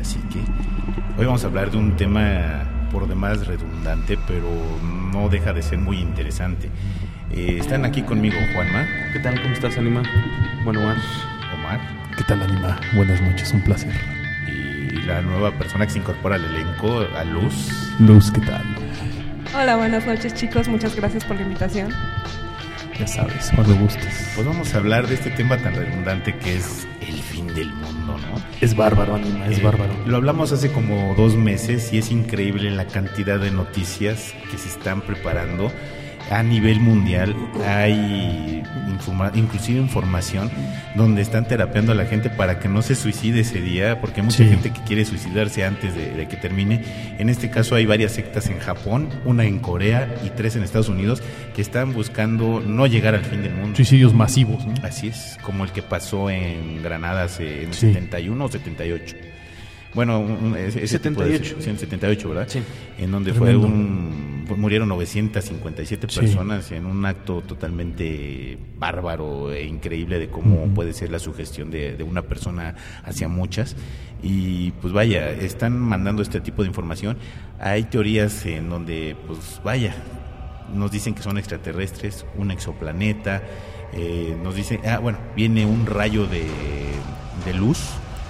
la 0.00 0.04
psique. 0.04 0.40
Hoy 1.18 1.26
vamos 1.26 1.44
a 1.44 1.48
hablar 1.48 1.70
de 1.70 1.76
un 1.76 1.94
tema 1.94 2.88
por 2.90 3.06
demás 3.06 3.46
redundante, 3.46 4.18
pero 4.26 4.48
no 5.12 5.28
deja 5.28 5.52
de 5.52 5.62
ser 5.62 5.78
muy 5.78 5.98
interesante. 5.98 6.70
Eh, 7.30 7.58
están 7.60 7.84
aquí 7.84 8.02
conmigo 8.02 8.36
Juanma. 8.54 8.86
¿Qué 9.12 9.18
tal? 9.18 9.40
¿Cómo 9.42 9.52
estás, 9.52 9.76
Anima? 9.76 10.02
Bueno, 10.64 10.80
Omar. 10.80 10.96
Omar. 11.54 11.80
¿Qué 12.16 12.24
tal, 12.24 12.42
Anima? 12.42 12.80
Buenas 12.94 13.20
noches, 13.20 13.52
un 13.52 13.62
placer. 13.62 13.92
Y 14.48 15.02
la 15.02 15.20
nueva 15.20 15.52
persona 15.52 15.84
que 15.86 15.92
se 15.92 15.98
incorpora 15.98 16.36
al 16.36 16.44
elenco, 16.46 17.04
a 17.14 17.24
Luz. 17.24 17.94
Luz, 17.98 18.30
¿qué 18.30 18.40
tal? 18.40 18.64
Hola, 19.54 19.76
buenas 19.76 20.06
noches 20.06 20.32
chicos, 20.32 20.68
muchas 20.68 20.96
gracias 20.96 21.24
por 21.24 21.36
la 21.36 21.42
invitación. 21.42 21.92
Ya 23.00 23.06
sabes, 23.06 23.50
cuando 23.54 23.74
gustes. 23.76 24.30
Pues 24.34 24.46
vamos 24.46 24.74
a 24.74 24.76
hablar 24.76 25.06
de 25.08 25.14
este 25.14 25.30
tema 25.30 25.56
tan 25.56 25.74
redundante 25.74 26.36
que 26.36 26.56
es 26.58 26.86
el 27.00 27.14
fin 27.14 27.46
del 27.54 27.72
mundo, 27.72 28.18
¿no? 28.18 28.42
Es 28.60 28.76
bárbaro, 28.76 29.14
Anima, 29.14 29.46
es 29.46 29.58
Eh, 29.58 29.62
bárbaro. 29.62 29.94
Lo 30.06 30.18
hablamos 30.18 30.52
hace 30.52 30.70
como 30.70 31.14
dos 31.14 31.34
meses 31.34 31.94
y 31.94 31.98
es 31.98 32.10
increíble 32.10 32.70
la 32.70 32.84
cantidad 32.86 33.40
de 33.40 33.50
noticias 33.52 34.34
que 34.50 34.58
se 34.58 34.68
están 34.68 35.00
preparando 35.00 35.72
a 36.30 36.42
nivel 36.42 36.80
mundial. 36.80 37.34
Hay 37.66 38.62
informa- 38.88 39.32
inclusive 39.34 39.80
información 39.80 40.50
donde 40.94 41.22
están 41.22 41.46
terapeando 41.46 41.92
a 41.92 41.94
la 41.94 42.06
gente 42.06 42.30
para 42.30 42.58
que 42.58 42.68
no 42.68 42.82
se 42.82 42.94
suicide 42.94 43.40
ese 43.40 43.60
día, 43.60 44.00
porque 44.00 44.20
hay 44.20 44.26
mucha 44.26 44.38
Sí. 44.38 44.48
gente 44.48 44.70
que 44.72 44.80
quiere 44.82 45.04
suicidarse 45.04 45.64
antes 45.64 45.94
de, 45.94 46.12
de 46.12 46.28
que 46.28 46.36
termine. 46.36 46.82
En 47.18 47.28
este 47.28 47.50
caso 47.50 47.74
hay 47.74 47.86
varias 47.86 48.12
sectas 48.12 48.48
en 48.48 48.58
Japón, 48.58 49.08
una 49.24 49.44
en 49.44 49.58
Corea 49.58 50.14
y 50.24 50.30
tres 50.30 50.56
en 50.56 50.62
Estados 50.62 50.88
Unidos 50.88 51.22
que 51.54 51.62
están 51.62 51.92
buscando 51.92 52.60
no 52.64 52.86
llegar 52.86 53.14
al 53.14 53.24
fin 53.24 53.42
del 53.42 53.52
mundo. 53.54 53.76
Suicidios 53.76 54.14
masivos, 54.14 54.64
¿no? 54.66 54.74
Así 54.82 55.08
es, 55.08 55.38
como 55.42 55.64
el 55.64 55.70
que 55.72 55.82
pasó 55.82 56.30
en 56.30 56.82
Granada 56.82 57.24
hace- 57.24 57.64
en 57.64 57.72
Sí. 57.74 57.88
71 57.92 58.44
o 58.44 58.48
78. 58.48 59.16
Bueno, 59.92 60.20
un- 60.20 60.56
ese, 60.56 60.84
ese 60.84 61.00
tipo 61.00 61.20
de- 61.24 61.32
78. 61.32 61.56
sí, 61.60 61.70
en 61.70 61.78
78, 61.78 62.28
¿verdad? 62.28 62.46
Sí. 62.48 62.60
En 62.98 63.10
donde 63.10 63.32
Tremendo. 63.32 63.60
fue 63.62 63.68
un 63.70 64.29
murieron 64.58 64.88
957 64.88 66.06
Sí. 66.10 66.20
personas 66.20 66.72
en 66.72 66.86
un 66.86 67.04
acto 67.06 67.42
totalmente 67.42 68.58
bárbaro 68.78 69.52
e 69.52 69.64
increíble 69.64 70.18
de 70.18 70.28
cómo 70.28 70.66
puede 70.74 70.92
ser 70.92 71.10
la 71.10 71.18
sugestión 71.18 71.70
de, 71.70 71.96
de 71.96 72.02
una 72.02 72.22
persona 72.22 72.74
hacia 73.04 73.28
muchas. 73.28 73.76
Y 74.22 74.72
pues 74.82 74.92
vaya, 74.92 75.30
están 75.30 75.78
mandando 75.78 76.22
este 76.22 76.40
tipo 76.40 76.62
de 76.62 76.68
información. 76.68 77.16
Hay 77.58 77.84
teorías 77.84 78.44
en 78.46 78.68
donde, 78.68 79.16
pues 79.26 79.60
vaya, 79.64 79.94
nos 80.74 80.90
dicen 80.90 81.14
que 81.14 81.22
son 81.22 81.38
extraterrestres, 81.38 82.26
un 82.36 82.50
exoplaneta, 82.50 83.42
eh, 83.92 84.36
nos 84.42 84.54
dicen, 84.54 84.80
ah, 84.86 84.98
bueno, 84.98 85.18
viene 85.34 85.66
un 85.66 85.86
rayo 85.86 86.26
de, 86.26 86.44
de 87.44 87.54
luz 87.54 87.78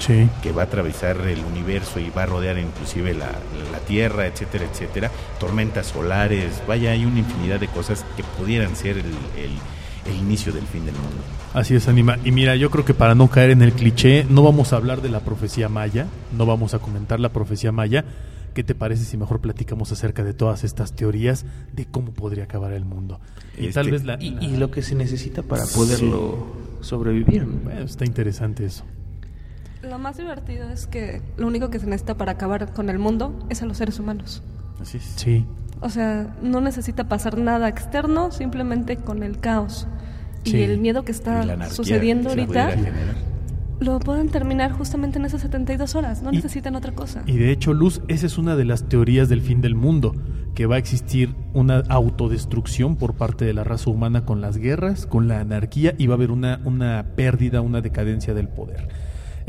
Sí. 0.01 0.29
que 0.43 0.51
va 0.51 0.63
a 0.63 0.65
atravesar 0.65 1.17
el 1.29 1.45
universo 1.45 2.01
y 2.01 2.11
va 2.11 2.25
a 2.25 2.27
rodear 2.27 2.59
inclusive 2.59 3.15
la, 3.15 3.27
la 3.71 3.79
Tierra, 3.87 4.27
etcétera, 4.27 4.65
etcétera, 4.65 5.11
tormentas 5.39 5.87
solares, 5.87 6.63
vaya, 6.67 6.91
hay 6.91 7.05
una 7.05 7.21
infinidad 7.21 7.61
de 7.61 7.69
cosas 7.69 8.05
que 8.17 8.25
pudieran 8.39 8.75
ser 8.77 8.99
el, 8.99 9.05
el- 9.07 9.59
el 10.07 10.17
inicio 10.17 10.51
del 10.51 10.65
fin 10.65 10.87
del 10.87 10.95
mundo. 10.95 11.19
Así 11.53 11.75
es, 11.75 11.87
Anima. 11.87 12.17
Y 12.25 12.33
mira, 12.33 12.57
yo 12.57 12.71
creo 12.71 12.87
que 12.87 12.95
para 12.95 13.15
no 13.15 13.29
caer 13.29 13.51
en 13.51 13.61
el 13.61 13.75
cliché, 13.75 14.25
no 14.31 14.43
vamos 14.43 14.73
a 14.73 14.77
hablar 14.77 15.03
de 15.03 15.11
la 15.11 15.21
profecía 15.21 15.69
maya, 15.69 16.07
no 16.37 16.47
vamos 16.47 16.73
a 16.73 16.79
comentar 16.79 17.21
la 17.21 17.29
profecía 17.29 17.71
maya. 17.71 18.07
¿Qué 18.55 18.65
te 18.65 18.75
parece 18.75 19.05
si 19.05 19.19
mejor 19.19 19.41
platicamos 19.41 19.93
acerca 19.93 20.25
de 20.25 20.33
todas 20.33 20.65
estas 20.65 20.95
teorías 20.97 21.45
de 21.75 21.85
cómo 21.85 22.13
podría 22.13 22.45
acabar 22.45 22.73
el 22.73 22.87
mundo? 22.87 23.21
Y 23.59 23.67
Este- 23.67 23.75
tal 23.75 23.91
vez 23.91 24.05
la... 24.05 24.17
Y, 24.19 24.31
la- 24.31 24.43
y 24.43 24.57
lo 24.57 24.71
que 24.71 24.81
se 24.81 24.95
necesita 24.95 25.43
para 25.43 25.65
poderlo 25.67 26.47
sobrevivir. 26.81 27.47
¿no? 27.47 27.59
Bueno, 27.65 27.81
está 27.83 28.07
interesante 28.07 28.65
eso. 28.65 28.85
Lo 29.83 29.99
más 29.99 30.19
divertido 30.19 30.69
es 30.71 30.87
que 30.87 31.23
lo 31.37 31.47
único 31.47 31.71
que 31.71 31.79
se 31.79 31.87
necesita 31.87 32.17
para 32.17 32.33
acabar 32.33 32.73
con 32.73 32.91
el 32.91 32.99
mundo 32.99 33.39
es 33.49 33.63
a 33.63 33.67
los 33.67 33.79
seres 33.79 33.99
humanos. 33.99 34.43
Así 34.81 34.99
es. 34.99 35.05
Sí. 35.17 35.47
O 35.81 35.89
sea, 35.89 36.35
no 36.43 36.61
necesita 36.61 37.09
pasar 37.09 37.39
nada 37.39 37.69
externo, 37.69 38.31
simplemente 38.31 38.97
con 38.97 39.23
el 39.23 39.39
caos. 39.41 39.87
Sí. 40.45 40.59
Y 40.59 40.63
el 40.63 40.79
miedo 40.79 41.05
que 41.05 41.13
está 41.13 41.41
anarquía 41.43 41.71
sucediendo 41.71 42.35
que 42.35 42.41
ahorita, 42.41 42.77
lo 43.81 43.99
pueden 43.99 44.29
terminar 44.29 44.73
justamente 44.73 45.19
en 45.19 45.25
esas 45.25 45.41
72 45.41 45.95
horas. 45.95 46.23
No 46.23 46.31
Y- 46.33 46.37
necesitan 46.37 46.77
otra 46.77 46.93
cosa. 46.93 47.23
Y 47.27 47.39
de 47.39 47.51
hecho, 47.51 47.73
Luz, 47.73 48.03
esa 48.09 48.27
es 48.27 48.37
una 48.37 48.57
de 48.57 48.67
las 48.67 48.89
teorías 48.89 49.31
del 49.31 49.41
fin 49.41 49.63
del 49.63 49.75
mundo, 49.75 50.15
que 50.55 50.67
va 50.67 50.75
a 50.77 50.79
existir 50.79 51.35
una 51.55 51.79
autodestrucción 51.89 52.97
por 52.97 53.15
parte 53.15 53.47
de 53.47 53.55
la 53.55 53.65
raza 53.65 53.89
humana 53.89 54.27
con 54.27 54.43
las 54.43 54.59
guerras, 54.59 55.07
con 55.07 55.29
la 55.29 55.41
anarquía, 55.41 55.95
y 55.97 56.07
va 56.07 56.15
a 56.15 56.17
haber 56.17 56.31
una, 56.31 56.61
una 56.65 57.07
pérdida, 57.17 57.63
una 57.63 57.81
decadencia 57.81 58.35
del 58.35 58.49
poder. 58.49 58.89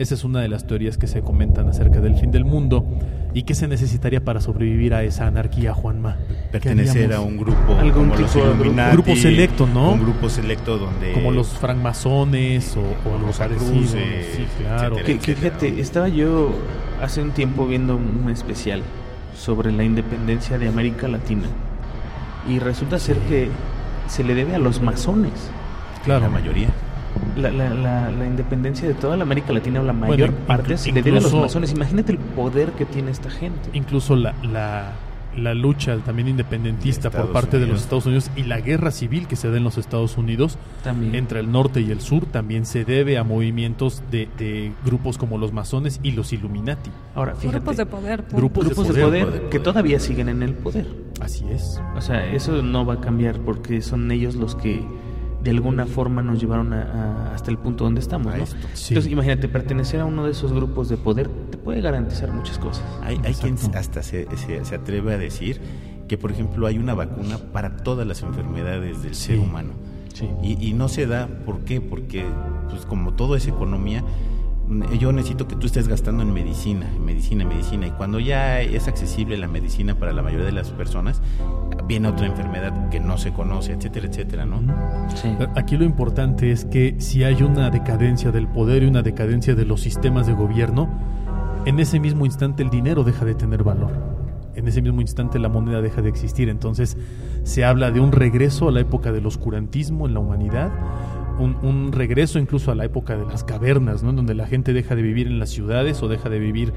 Esa 0.02 0.16
es 0.16 0.24
una 0.24 0.42
de 0.42 0.48
las 0.48 0.66
teorías 0.66 0.98
que 0.98 1.06
se 1.06 1.22
comentan 1.22 1.70
acerca 1.70 2.02
del 2.02 2.16
fin 2.16 2.32
del 2.32 2.44
mundo 2.44 2.84
y 3.36 3.44
que 3.44 3.54
se 3.54 3.68
necesitaría 3.68 4.24
para 4.24 4.42
sobrevivir 4.42 4.96
a 4.96 5.04
esa 5.04 5.28
anarquía, 5.28 5.76
Juanma. 5.76 6.18
¿Qué 6.28 6.34
Pertenecer 6.54 7.14
a 7.14 7.22
un 7.22 7.38
grupo 7.38 7.76
Algún 7.78 8.10
como 8.10 8.16
los 8.16 8.34
tipo 8.34 8.44
de 8.44 8.50
grupo. 8.50 8.64
Illuminati, 8.64 8.94
Grupo 8.94 9.16
selecto, 9.16 9.68
¿no? 9.68 9.92
Un 9.92 10.02
grupo 10.02 10.28
selecto 10.28 10.80
donde 10.80 11.14
Como 11.14 11.32
los 11.32 11.50
francmasones 11.50 12.76
o, 12.78 12.82
o 12.82 13.20
los 13.20 13.38
parecidos. 13.38 13.92
Sí, 13.92 14.48
claro. 14.58 14.98
etcétera. 14.98 15.06
Que, 15.06 15.20
que 15.20 15.36
fíjate, 15.36 15.80
estaba 15.80 16.08
yo 16.08 16.50
hace 17.00 17.22
un 17.22 17.30
tiempo 17.30 17.68
viendo 17.68 17.96
un 17.96 18.28
especial 18.32 18.82
sobre 19.38 19.72
la 19.72 19.84
independencia 19.84 20.58
de 20.58 20.68
América 20.68 21.08
Latina 21.08 21.46
y 22.50 22.58
resulta 22.58 22.98
ser 22.98 23.18
que 23.30 23.50
se 24.08 24.24
le 24.24 24.34
debe 24.34 24.56
a 24.56 24.58
los 24.58 24.82
masones. 24.82 25.52
Claro. 26.04 26.22
la 26.22 26.30
mayoría. 26.30 26.70
La, 27.38 27.50
la, 27.50 27.70
la, 27.74 28.12
la 28.12 28.26
independencia 28.26 28.88
de 28.88 28.94
toda 28.94 29.16
la 29.18 29.24
América 29.24 29.54
Latina 29.54 29.80
o 29.80 29.84
la 29.84 29.94
mayor 29.94 30.32
Bueno, 30.32 30.46
parte 30.48 30.78
se 30.78 30.92
le 30.92 31.02
debe 31.02 31.18
a 31.18 31.22
los 31.22 31.34
masones. 31.34 31.72
Imagínate 31.72 32.12
el 32.12 32.18
poder 32.18 32.72
que 32.74 32.86
tiene 32.86 33.12
esta 33.12 33.30
gente. 33.30 33.70
incluso 33.74 34.16
la, 34.16 34.34
la, 34.44 34.92
la 35.38 35.54
lucha 35.54 35.96
también 36.00 36.28
independentista 36.28 37.10
De 37.10 37.18
por 37.18 37.32
parte 37.32 37.58
de 37.58 37.66
los. 37.68 37.80
Estados 37.82 38.06
Unidos 38.06 38.30
y 38.36 38.44
la 38.44 38.60
guerra 38.60 38.92
civil 38.92 39.28
que 39.28 39.38
se 39.38 39.50
da 39.50 39.56
en 39.58 39.64
los 39.64 39.78
Estados 39.78 40.18
Unidos 40.18 40.58
También. 40.84 41.16
entre 41.16 41.40
el 41.40 41.50
norte 41.52 41.80
y 41.80 41.90
el 41.90 42.02
sur 42.02 42.26
también 42.26 42.66
se 42.66 42.84
debe 42.84 43.18
a 43.18 43.24
movimientos 43.24 44.04
de, 44.12 44.28
de 44.38 44.74
grupos 44.86 45.18
como 45.18 45.38
los 45.38 45.54
masones 45.54 46.02
y 46.04 46.12
los 46.12 46.34
Illuminati. 46.34 46.90
Ahora, 47.16 47.36
fíjate. 47.36 47.58
Grupos 47.60 47.78
de 47.78 47.86
poder. 47.86 48.20
punto. 48.24 48.36
Grupos 48.38 48.66
grupos 48.66 48.88
de 48.90 48.94
de 48.94 49.02
poder, 49.06 49.26
poder, 49.26 49.50
que 49.50 49.60
todavía 49.60 50.00
siguen 50.02 50.28
en 50.28 50.44
el 50.44 50.54
poder. 50.54 50.86
Así 51.22 51.46
es. 51.50 51.80
O 51.96 52.02
sea, 52.02 52.26
eso 52.34 52.62
no 52.62 52.86
va 52.86 52.96
a 52.96 53.00
cambiar 53.02 53.40
porque 53.40 53.82
son 53.82 54.12
ellos 54.12 54.36
los 54.36 54.56
que 54.56 54.84
de 55.44 55.52
alguna 55.52 55.86
forma 55.86 56.22
nos 56.22 56.40
llevaron 56.40 56.72
a- 56.74 56.82
a- 57.32 57.36
hasta 57.36 57.50
el 57.52 57.58
punto 57.58 57.84
donde 57.84 58.00
estamos. 58.02 58.36
¿no? 58.38 58.46
Sí. 58.74 58.90
Entonces, 58.90 59.12
imagínate, 59.12 59.48
pertenecer 59.48 60.00
a 60.02 60.06
uno 60.06 60.26
de 60.26 60.32
esos 60.32 60.54
grupos 60.54 60.88
de 60.90 60.98
poder 60.98 61.30
te 61.50 61.58
puede 61.58 61.82
garantizar 61.82 62.32
muchas 62.32 62.58
cosas. 62.60 62.84
Hay, 63.02 63.20
hay 63.24 63.34
quien 63.34 63.56
hasta 63.76 64.04
se, 64.04 64.28
se- 64.38 64.64
se 64.66 64.76
atreve 64.76 65.14
a 65.14 65.18
decir 65.18 65.60
que, 66.08 66.18
por 66.18 66.32
ejemplo, 66.32 66.68
hay 66.68 66.78
una 66.78 66.94
vacuna 66.94 67.38
para 67.54 67.78
todas 67.78 68.06
las 68.06 68.22
enfermedades 68.22 69.02
del 69.02 69.16
ser 69.16 69.40
humano. 69.40 69.72
Sí. 70.14 70.28
Y, 70.44 70.68
y 70.68 70.74
no 70.74 70.90
se 70.90 71.08
da, 71.08 71.28
¿por 71.46 71.60
qué? 71.62 71.80
Porque, 71.82 72.26
pues 72.70 72.86
como 72.86 73.14
todo 73.14 73.36
es 73.36 73.48
economía, 73.48 74.04
yo 75.00 75.12
necesito 75.12 75.48
que 75.48 75.56
tú 75.56 75.66
estés 75.68 75.88
gastando 75.88 76.24
en 76.24 76.34
medicina, 76.34 76.86
en 76.96 77.04
medicina, 77.04 77.44
en 77.44 77.50
medicina. 77.50 77.88
Y 77.88 77.92
cuando 77.92 78.20
ya 78.20 78.62
es 78.62 78.88
accesible 78.88 79.38
la 79.38 79.48
medicina 79.48 79.96
para 79.96 80.14
la 80.14 80.22
mayoría 80.22 80.46
de 80.46 80.52
las 80.54 80.70
personas, 80.70 81.22
viene 81.92 82.08
otra 82.08 82.26
enfermedad 82.26 82.88
que 82.88 83.02
no 83.02 83.18
se 83.18 83.34
conoce, 83.34 83.74
etcétera, 83.74 84.08
etcétera, 84.08 84.46
¿no? 84.46 84.62
Sí. 85.14 85.28
Aquí 85.58 85.76
lo 85.76 85.84
importante 85.84 86.50
es 86.50 86.64
que 86.64 86.96
si 87.00 87.26
hay 87.26 87.44
una 87.44 87.70
decadencia 87.70 88.32
del 88.32 88.48
poder 88.48 88.84
y 88.84 88.86
una 88.86 89.02
decadencia 89.02 89.56
de 89.56 89.66
los 89.66 89.82
sistemas 89.82 90.26
de 90.26 90.32
gobierno, 90.32 90.90
en 91.66 91.82
ese 91.82 92.00
mismo 92.00 92.26
instante 92.26 92.64
el 92.64 92.70
dinero 92.70 93.04
deja 93.04 93.26
de 93.26 93.36
tener 93.36 93.66
valor. 93.66 93.92
En 94.56 94.70
ese 94.70 94.82
mismo 94.82 95.02
instante 95.02 95.38
la 95.38 95.50
moneda 95.50 95.82
deja 95.82 96.02
de 96.02 96.08
existir. 96.08 96.48
Entonces 96.48 96.96
se 97.44 97.66
habla 97.66 97.92
de 97.92 98.00
un 98.00 98.14
regreso 98.14 98.70
a 98.70 98.72
la 98.72 98.80
época 98.80 99.12
del 99.12 99.26
oscurantismo 99.26 100.08
en 100.08 100.14
la 100.14 100.22
humanidad, 100.22 100.72
un, 101.40 101.58
un 101.62 101.92
regreso 101.92 102.40
incluso 102.40 102.72
a 102.72 102.76
la 102.76 102.86
época 102.86 103.18
de 103.18 103.26
las 103.26 103.44
cavernas, 103.44 104.02
¿no? 104.02 104.12
en 104.12 104.16
donde 104.16 104.34
la 104.34 104.48
gente 104.48 104.72
deja 104.72 104.96
de 104.96 105.02
vivir 105.02 105.28
en 105.28 105.40
las 105.40 105.50
ciudades 105.50 106.02
o 106.02 106.08
deja 106.08 106.30
de 106.30 106.40
vivir 106.40 106.72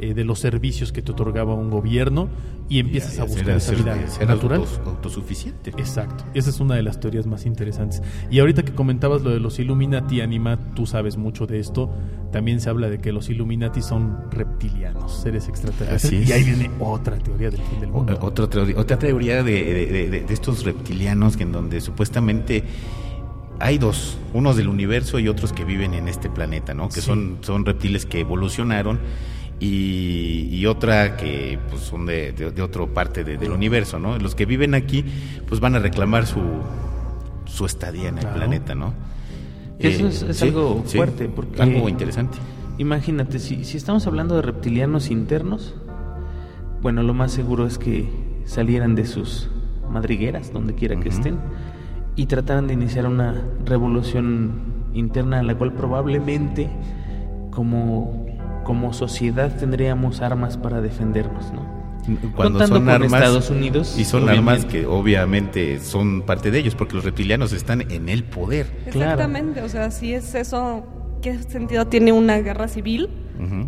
eh, 0.00 0.14
de 0.14 0.24
los 0.24 0.38
servicios 0.40 0.92
que 0.92 1.02
te 1.02 1.12
otorgaba 1.12 1.54
un 1.54 1.70
gobierno 1.70 2.28
y 2.68 2.78
empiezas 2.78 3.16
Y 3.16 3.20
a 3.20 3.24
buscar 3.24 3.50
esa 3.56 3.72
vida 3.72 4.08
ser 4.08 4.26
natural. 4.26 4.60
autos- 4.60 4.80
autosuficiente. 4.86 5.70
Exacto, 5.76 6.24
esa 6.34 6.50
es 6.50 6.60
una 6.60 6.74
de 6.76 6.82
las 6.82 6.98
teorías 6.98 7.26
más 7.26 7.44
interesantes. 7.46 8.02
Y 8.30 8.38
ahorita 8.38 8.64
que 8.64 8.72
comentabas 8.72 9.22
lo 9.22 9.30
de 9.30 9.38
los 9.40 9.58
Illuminati, 9.58 10.20
Anima, 10.22 10.58
tú 10.74 10.86
sabes 10.86 11.16
mucho 11.18 11.46
de 11.46 11.60
esto, 11.60 11.90
también 12.32 12.60
se 12.60 12.70
habla 12.70 12.88
de 12.88 12.98
que 12.98 13.12
los 13.12 13.28
Illuminati 13.28 13.82
son 13.82 14.16
reptilianos, 14.30 15.20
seres 15.22 15.48
extraterrestres. 15.48 16.26
Y 16.28 16.32
ahí 16.32 16.42
viene 16.42 16.70
otra 16.80 17.18
teoría 17.18 17.50
del 17.50 17.60
fin 17.60 17.80
del 17.80 17.90
O- 17.90 17.92
mundo. 17.92 18.18
Otra 18.22 18.48
teoría, 18.48 18.78
otra 18.78 18.98
teoría 18.98 19.42
de, 19.42 19.52
de- 19.52 19.86
de- 19.86 20.10
de- 20.10 20.20
de 20.22 20.34
estos 20.34 20.64
reptilianos 20.64 21.36
que 21.36 21.42
en 21.42 21.52
donde 21.52 21.80
supuestamente 21.80 22.64
hay 23.60 23.78
dos, 23.78 24.16
unos 24.32 24.56
del 24.56 24.68
universo 24.68 25.18
y 25.18 25.28
otros 25.28 25.52
que 25.52 25.64
viven 25.64 25.94
en 25.94 26.08
este 26.08 26.28
planeta, 26.28 26.74
¿no? 26.74 26.88
Que 26.88 26.96
Sí. 27.00 27.02
son, 27.02 27.38
son 27.42 27.64
reptiles 27.64 28.04
que 28.04 28.20
evolucionaron 28.20 28.98
y, 29.60 30.48
y 30.50 30.66
otra 30.66 31.16
que 31.16 31.58
pues 31.70 31.82
son 31.82 32.06
de, 32.06 32.32
de, 32.32 32.50
de 32.50 32.62
otra 32.62 32.86
parte 32.86 33.24
de- 33.24 33.36
del 33.38 33.52
universo, 33.52 33.98
¿no? 33.98 34.18
Los 34.18 34.34
que 34.34 34.46
viven 34.46 34.74
aquí 34.74 35.04
pues 35.48 35.60
van 35.60 35.74
a 35.74 35.78
reclamar 35.78 36.26
su, 36.26 36.40
su 37.46 37.64
estadía 37.66 38.08
en 38.08 38.16
el 38.18 38.20
Claro. 38.24 38.36
planeta, 38.36 38.74
¿no? 38.74 38.92
Eso 39.78 40.06
Eh, 40.06 40.08
es, 40.08 40.22
es 40.22 40.36
sí, 40.36 40.44
algo 40.48 40.82
sí, 40.86 40.96
fuerte. 40.96 41.26
Porque 41.28 41.62
Algo 41.62 41.88
interesante. 41.88 42.38
Imagínate, 42.78 43.38
si, 43.38 43.64
si 43.64 43.76
estamos 43.76 44.06
hablando 44.06 44.34
de 44.36 44.42
reptilianos 44.42 45.10
internos, 45.10 45.74
bueno, 46.82 47.02
lo 47.02 47.14
más 47.14 47.32
seguro 47.32 47.66
es 47.66 47.78
que 47.78 48.08
salieran 48.44 48.94
de 48.94 49.06
sus 49.06 49.48
madrigueras, 49.90 50.52
donde 50.52 50.74
quiera 50.74 50.98
que 50.98 51.08
estén, 51.08 51.38
y 52.16 52.26
trataran 52.26 52.66
de 52.66 52.74
iniciar 52.74 53.06
una 53.06 53.42
revolución 53.64 54.52
interna 54.92 55.38
en 55.40 55.46
la 55.46 55.54
cual 55.56 55.72
probablemente 55.72 56.68
como, 57.50 58.23
como 58.64 58.92
sociedad 58.92 59.54
tendríamos 59.56 60.20
armas 60.20 60.56
para 60.56 60.80
defendernos, 60.80 61.52
¿no? 61.52 61.84
Cuando 62.34 62.58
Contando 62.58 62.66
son 62.66 62.84
con 62.84 62.88
armas 62.90 63.12
Estados 63.14 63.48
Unidos, 63.50 63.96
y 63.98 64.04
son 64.04 64.24
obviamente. 64.24 64.50
armas 64.52 64.64
que 64.66 64.84
obviamente 64.86 65.80
son 65.80 66.20
parte 66.22 66.50
de 66.50 66.58
ellos 66.58 66.74
porque 66.74 66.94
los 66.96 67.04
reptilianos 67.04 67.52
están 67.54 67.80
en 67.90 68.08
el 68.10 68.24
poder. 68.24 68.66
Claro. 68.90 69.12
Exactamente, 69.12 69.62
o 69.62 69.68
sea, 69.70 69.90
si 69.90 70.12
es 70.12 70.34
eso, 70.34 70.84
¿qué 71.22 71.38
sentido 71.42 71.86
tiene 71.86 72.12
una 72.12 72.36
guerra 72.38 72.68
civil 72.68 73.08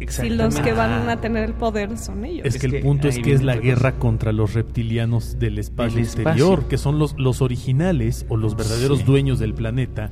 si 0.08 0.28
los 0.28 0.54
que 0.60 0.72
van 0.74 1.08
a 1.08 1.18
tener 1.20 1.44
el 1.44 1.54
poder 1.54 1.96
son 1.96 2.26
ellos? 2.26 2.46
Es, 2.46 2.56
Es 2.56 2.60
que, 2.60 2.68
que 2.68 2.76
el 2.76 2.82
punto 2.82 3.08
es 3.08 3.18
que 3.18 3.32
es 3.32 3.42
la 3.42 3.56
guerra 3.56 3.92
contra 3.92 4.32
los 4.32 4.52
reptilianos 4.52 5.38
del 5.38 5.58
espacio 5.58 5.94
Del 5.96 6.04
exterior, 6.04 6.34
espacio. 6.58 6.68
que 6.68 6.76
son 6.78 6.98
los, 6.98 7.18
los 7.18 7.40
originales 7.40 8.26
o 8.28 8.36
los 8.36 8.54
verdaderos 8.54 8.98
Sí. 8.98 9.04
dueños 9.04 9.38
del 9.38 9.54
planeta. 9.54 10.10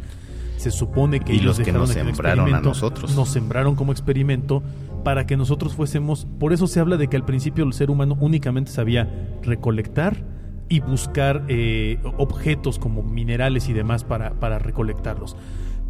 Se 0.65 0.71
supone 0.71 1.21
que 1.21 1.35
Y 1.35 1.41
ellos 1.41 1.59
los 1.59 1.67
que 1.67 1.73
nos 1.75 1.91
sembraron 1.91 2.55
a 2.55 2.61
nosotros. 2.63 3.15
Nos 3.15 3.29
sembraron 3.29 3.75
como 3.75 3.93
experimento 3.93 4.63
para 5.05 5.27
que 5.27 5.37
nosotros 5.37 5.75
fuésemos. 5.75 6.27
Por 6.41 6.55
eso 6.55 6.67
se 6.67 6.81
habla 6.81 6.97
de 6.97 7.09
que 7.09 7.19
al 7.19 7.27
principio 7.27 7.65
el 7.65 7.75
ser 7.75 7.91
humano 7.91 8.17
únicamente 8.19 8.71
sabía 8.71 9.37
recolectar 9.43 10.25
y 10.71 10.81
buscar 10.81 11.45
eh, 11.49 11.99
objetos 12.17 12.79
como 12.79 13.03
minerales 13.03 13.69
y 13.69 13.75
demás 13.75 14.05
para, 14.05 14.41
para 14.41 14.59
recolectarlos. 14.59 15.37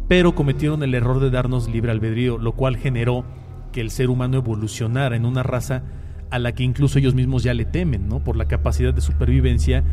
Pero 0.09 0.35
cometieron 0.35 0.83
el 0.83 0.93
error 0.93 1.21
de 1.21 1.29
darnos 1.29 1.69
libre 1.69 1.93
albedrío, 1.93 2.37
lo 2.37 2.51
cual 2.51 2.75
generó 2.75 3.23
que 3.71 3.79
el 3.79 3.91
ser 3.91 4.09
humano 4.09 4.35
evolucionara 4.35 5.15
en 5.15 5.25
una 5.25 5.41
raza 5.41 5.83
a 6.31 6.39
la 6.39 6.51
que 6.53 6.63
incluso 6.63 6.99
ellos 6.99 7.13
mismos 7.13 7.43
ya 7.43 7.53
le 7.53 7.65
temen, 7.65 8.09
¿no? 8.09 8.19
Por 8.19 8.35
la 8.35 8.45
capacidad 8.45 8.93
de 8.93 9.01
supervivencia 9.01 9.83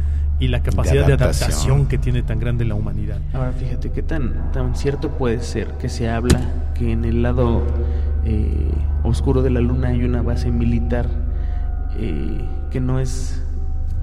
y 0.41 0.49
la 0.49 0.63
capacidad 0.63 1.07
de 1.07 1.13
adaptación, 1.13 1.51
adaptación. 1.51 1.87
que 1.87 1.99
tiene 1.99 2.23
tan 2.23 2.41
grande 2.41 2.65
la 2.65 2.75
humanidad. 2.75 3.19
Ahora 3.33 3.53
fíjate 3.53 3.91
qué 3.93 4.03
tan, 4.03 4.51
tan 4.53 4.75
cierto 4.75 5.11
puede 5.11 5.41
ser 5.41 5.69
que 5.79 5.89
se 5.89 6.09
habla 6.09 6.41
que 6.75 6.91
en 6.93 7.05
el 7.05 7.23
lado 7.23 7.63
eh, 8.25 8.71
oscuro 9.05 9.43
de 9.43 9.51
la 9.51 9.61
luna 9.61 9.89
hay 9.89 10.03
una 10.05 10.23
base 10.23 10.51
militar 10.51 11.07
eh, 11.99 12.41
que 12.71 12.81
no 12.81 12.99
es 12.99 13.43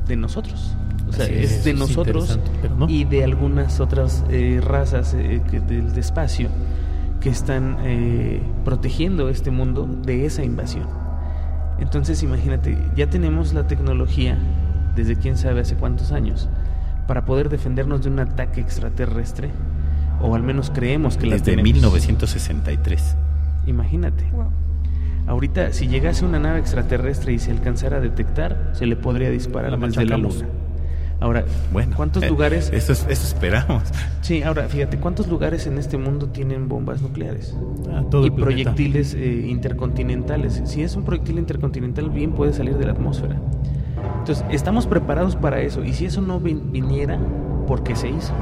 de 0.08 0.16
nosotros. 0.16 0.76
O 1.08 1.12
sea, 1.12 1.26
es, 1.26 1.52
es, 1.52 1.64
de 1.66 1.74
nosotros 1.74 2.38
no. 2.78 2.88
y 2.88 3.04
de 3.04 3.24
algunas 3.24 3.80
otras 3.80 4.24
eh, 4.30 4.62
razas 4.64 5.16
eh, 5.16 5.42
que- 5.50 5.60
del 5.60 5.98
espacio 5.98 6.50
que 7.20 7.30
están 7.30 7.78
eh, 7.82 8.42
protegiendo 8.64 9.28
este 9.30 9.50
mundo 9.52 9.90
de 10.06 10.26
esa 10.26 10.44
invasión. 10.44 10.88
Entonces 11.80 12.22
imagínate, 12.24 12.78
ya 12.96 13.10
tenemos 13.10 13.54
la 13.54 13.68
tecnología 13.68 14.38
desde 14.96 15.16
quién 15.16 15.38
sabe 15.38 15.62
hace 15.62 15.76
cuántos 15.76 16.12
años 16.12 16.50
para 17.08 17.26
poder 17.26 17.50
defendernos 17.50 18.04
de 18.04 18.10
un 18.10 18.20
ataque 18.20 18.62
extraterrestre, 18.62 19.50
o 20.22 20.36
al 20.36 20.44
menos 20.44 20.70
creemos 20.70 21.18
que 21.18 21.26
la 21.26 21.34
Desde 21.34 21.52
tenemos. 21.52 21.64
1963. 21.64 23.16
Imagínate. 23.66 24.30
Wow. 24.32 24.52
Ahorita, 25.28 25.74
si 25.74 25.88
llegase 25.88 26.26
una 26.26 26.40
nave 26.40 26.60
extraterrestre 26.60 27.34
y 27.34 27.40
se 27.40 27.52
alcanzara 27.52 27.98
a 27.98 28.00
detectar, 28.00 28.72
se 28.74 28.86
le 28.86 28.96
podría 28.96 29.30
disparar 29.30 29.72
La 29.72 29.78
desde 29.78 30.06
la 30.06 30.18
luna. 30.18 30.46
Ahora, 31.22 31.44
Bueno, 31.74 31.96
¿cuántos 31.98 32.24
eh, 32.24 32.30
lugares? 32.30 32.70
Eso, 32.74 32.94
es- 32.94 33.06
eso 33.10 33.28
esperamos. 33.28 33.84
Sí, 34.22 34.42
ahora 34.44 34.68
fíjate, 34.70 34.98
¿cuántos 34.98 35.28
lugares 35.28 35.68
en 35.68 35.78
este 35.78 35.98
mundo 35.98 36.28
tienen 36.30 36.70
bombas 36.70 37.02
nucleares? 37.02 37.56
Ah, 37.92 38.04
todo 38.10 38.26
y 38.26 38.32
proyectiles 38.32 39.14
eh, 39.16 39.46
intercontinentales. 39.48 40.62
Si 40.66 40.82
es 40.84 40.96
un 40.96 41.04
proyectil 41.04 41.38
intercontinental, 41.40 42.10
bien 42.10 42.32
puede 42.32 42.54
salir 42.54 42.78
de 42.78 42.86
la 42.86 42.92
atmósfera. 42.94 43.40
Entonces, 44.20 44.46
estamos 44.50 44.88
preparados 44.88 45.36
para 45.36 45.60
eso. 45.62 45.84
Y 45.84 45.94
si 45.94 46.06
eso 46.06 46.22
no 46.22 46.40
vin- 46.40 46.72
viniera, 46.72 47.20
¿por 47.68 47.84
qué 47.84 47.96
se 47.96 48.10
hizo? 48.10 48.34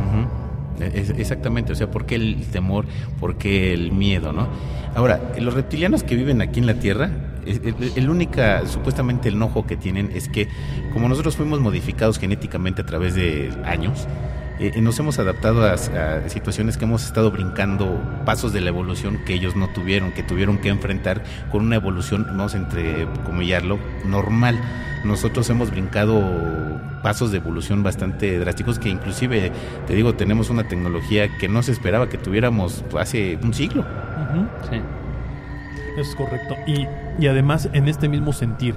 Es- 0.80 1.10
exactamente, 1.12 1.72
o 1.72 1.76
sea, 1.76 1.90
¿por 1.90 2.06
qué 2.06 2.16
el 2.16 2.46
temor? 2.52 2.86
¿Por 3.20 3.38
qué 3.38 3.74
el 3.74 3.92
miedo, 3.92 4.32
no? 4.34 4.48
Ahora, 4.96 5.20
los 5.40 5.54
reptilianos 5.56 6.04
que 6.04 6.16
viven 6.16 6.42
aquí 6.42 6.60
en 6.60 6.68
la 6.68 6.76
Tierra, 6.76 7.10
el, 7.48 7.94
el 7.96 8.10
única, 8.10 8.66
supuestamente 8.68 9.30
el 9.30 9.36
enojo 9.36 9.66
que 9.66 9.78
tienen 9.78 10.12
es 10.14 10.30
que 10.30 10.48
como 10.94 11.08
nosotros 11.10 11.36
fuimos 11.36 11.60
modificados 11.60 12.20
genéticamente 12.20 12.82
a 12.82 12.86
través 12.86 13.16
de 13.16 13.54
años, 13.66 14.08
eh, 14.60 14.72
eh, 14.74 14.82
nos 14.82 14.98
hemos 15.00 15.20
adaptado 15.20 15.66
a, 15.66 15.74
a 15.74 16.30
situaciones 16.30 16.78
que 16.78 16.86
hemos 16.86 17.06
estado 17.06 17.30
brincando 17.32 18.02
pasos 18.26 18.54
de 18.54 18.62
la 18.62 18.70
evolución 18.70 19.20
que 19.26 19.36
ellos 19.36 19.56
no 19.56 19.70
tuvieron, 19.70 20.12
que 20.12 20.24
tuvieron 20.24 20.58
que 20.58 20.70
enfrentar 20.70 21.24
con 21.52 21.64
una 21.64 21.76
evolución, 21.76 22.26
vamos 22.28 22.56
a 22.56 22.58
entre 22.58 23.08
comillarlo, 23.24 23.78
normal. 24.06 24.60
Nosotros 25.04 25.48
hemos 25.52 25.70
brincado 25.70 26.22
pasos 27.04 27.32
de 27.32 27.38
evolución 27.38 27.84
bastante 27.84 28.40
drásticos 28.40 28.80
que 28.80 28.90
inclusive, 28.90 29.52
te 29.86 29.94
digo, 29.94 30.16
tenemos 30.16 30.50
una 30.50 30.68
tecnología 30.68 31.38
que 31.38 31.48
no 31.48 31.62
se 31.62 31.72
esperaba 31.72 32.10
que 32.10 32.18
tuviéramos 32.18 32.84
hace 33.00 33.38
un 33.44 33.54
siglo. 33.54 33.86
Sí. 34.70 34.82
Es 35.98 36.16
correcto. 36.16 36.56
Y, 36.68 36.88
y 37.20 37.28
además, 37.28 37.70
en 37.74 37.88
este 37.88 38.08
mismo 38.08 38.32
sentir 38.32 38.76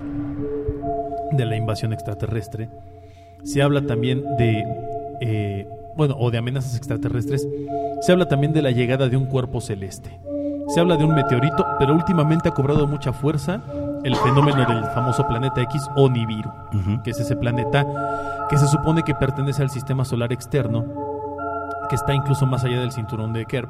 de 1.33 1.45
la 1.45 1.57
invasión 1.57 1.93
extraterrestre, 1.93 2.71
se 3.45 3.63
habla 3.63 3.83
también 3.83 4.25
de, 4.39 4.65
eh, 5.21 5.69
bueno, 5.97 6.17
o 6.19 6.31
de 6.31 6.39
amenazas 6.39 6.77
extraterrestres, 6.77 7.47
se 8.01 8.13
habla 8.13 8.27
también 8.27 8.53
de 8.53 8.63
la 8.63 8.71
llegada 8.71 9.09
de 9.09 9.17
un 9.17 9.27
cuerpo 9.27 9.61
celeste. 9.61 10.19
Se 10.69 10.81
habla 10.81 10.97
de 10.97 11.05
un 11.05 11.15
meteorito, 11.15 11.67
pero 11.79 11.95
últimamente 11.95 12.49
ha 12.49 12.53
cobrado 12.53 12.87
mucha 12.87 13.13
fuerza 13.13 13.61
el 14.03 14.17
fenómeno 14.17 14.65
del 14.67 14.85
famoso 14.95 15.27
planeta 15.27 15.61
X 15.63 15.83
o 15.97 16.09
Nibiru, 16.09 16.51
que 17.05 17.11
es 17.11 17.21
ese 17.21 17.37
planeta 17.37 17.87
que 18.49 18.57
se 18.57 18.67
supone 18.67 19.03
que 19.03 19.15
pertenece 19.15 19.63
al 19.63 19.71
sistema 19.71 20.05
solar 20.05 20.33
externo, 20.33 20.87
que 21.89 21.97
está 21.97 22.15
incluso 22.15 22.47
más 22.47 22.65
allá 22.65 22.81
del 22.81 22.93
cinturón 22.93 23.33
de 23.33 23.45
Kerr, 23.45 23.69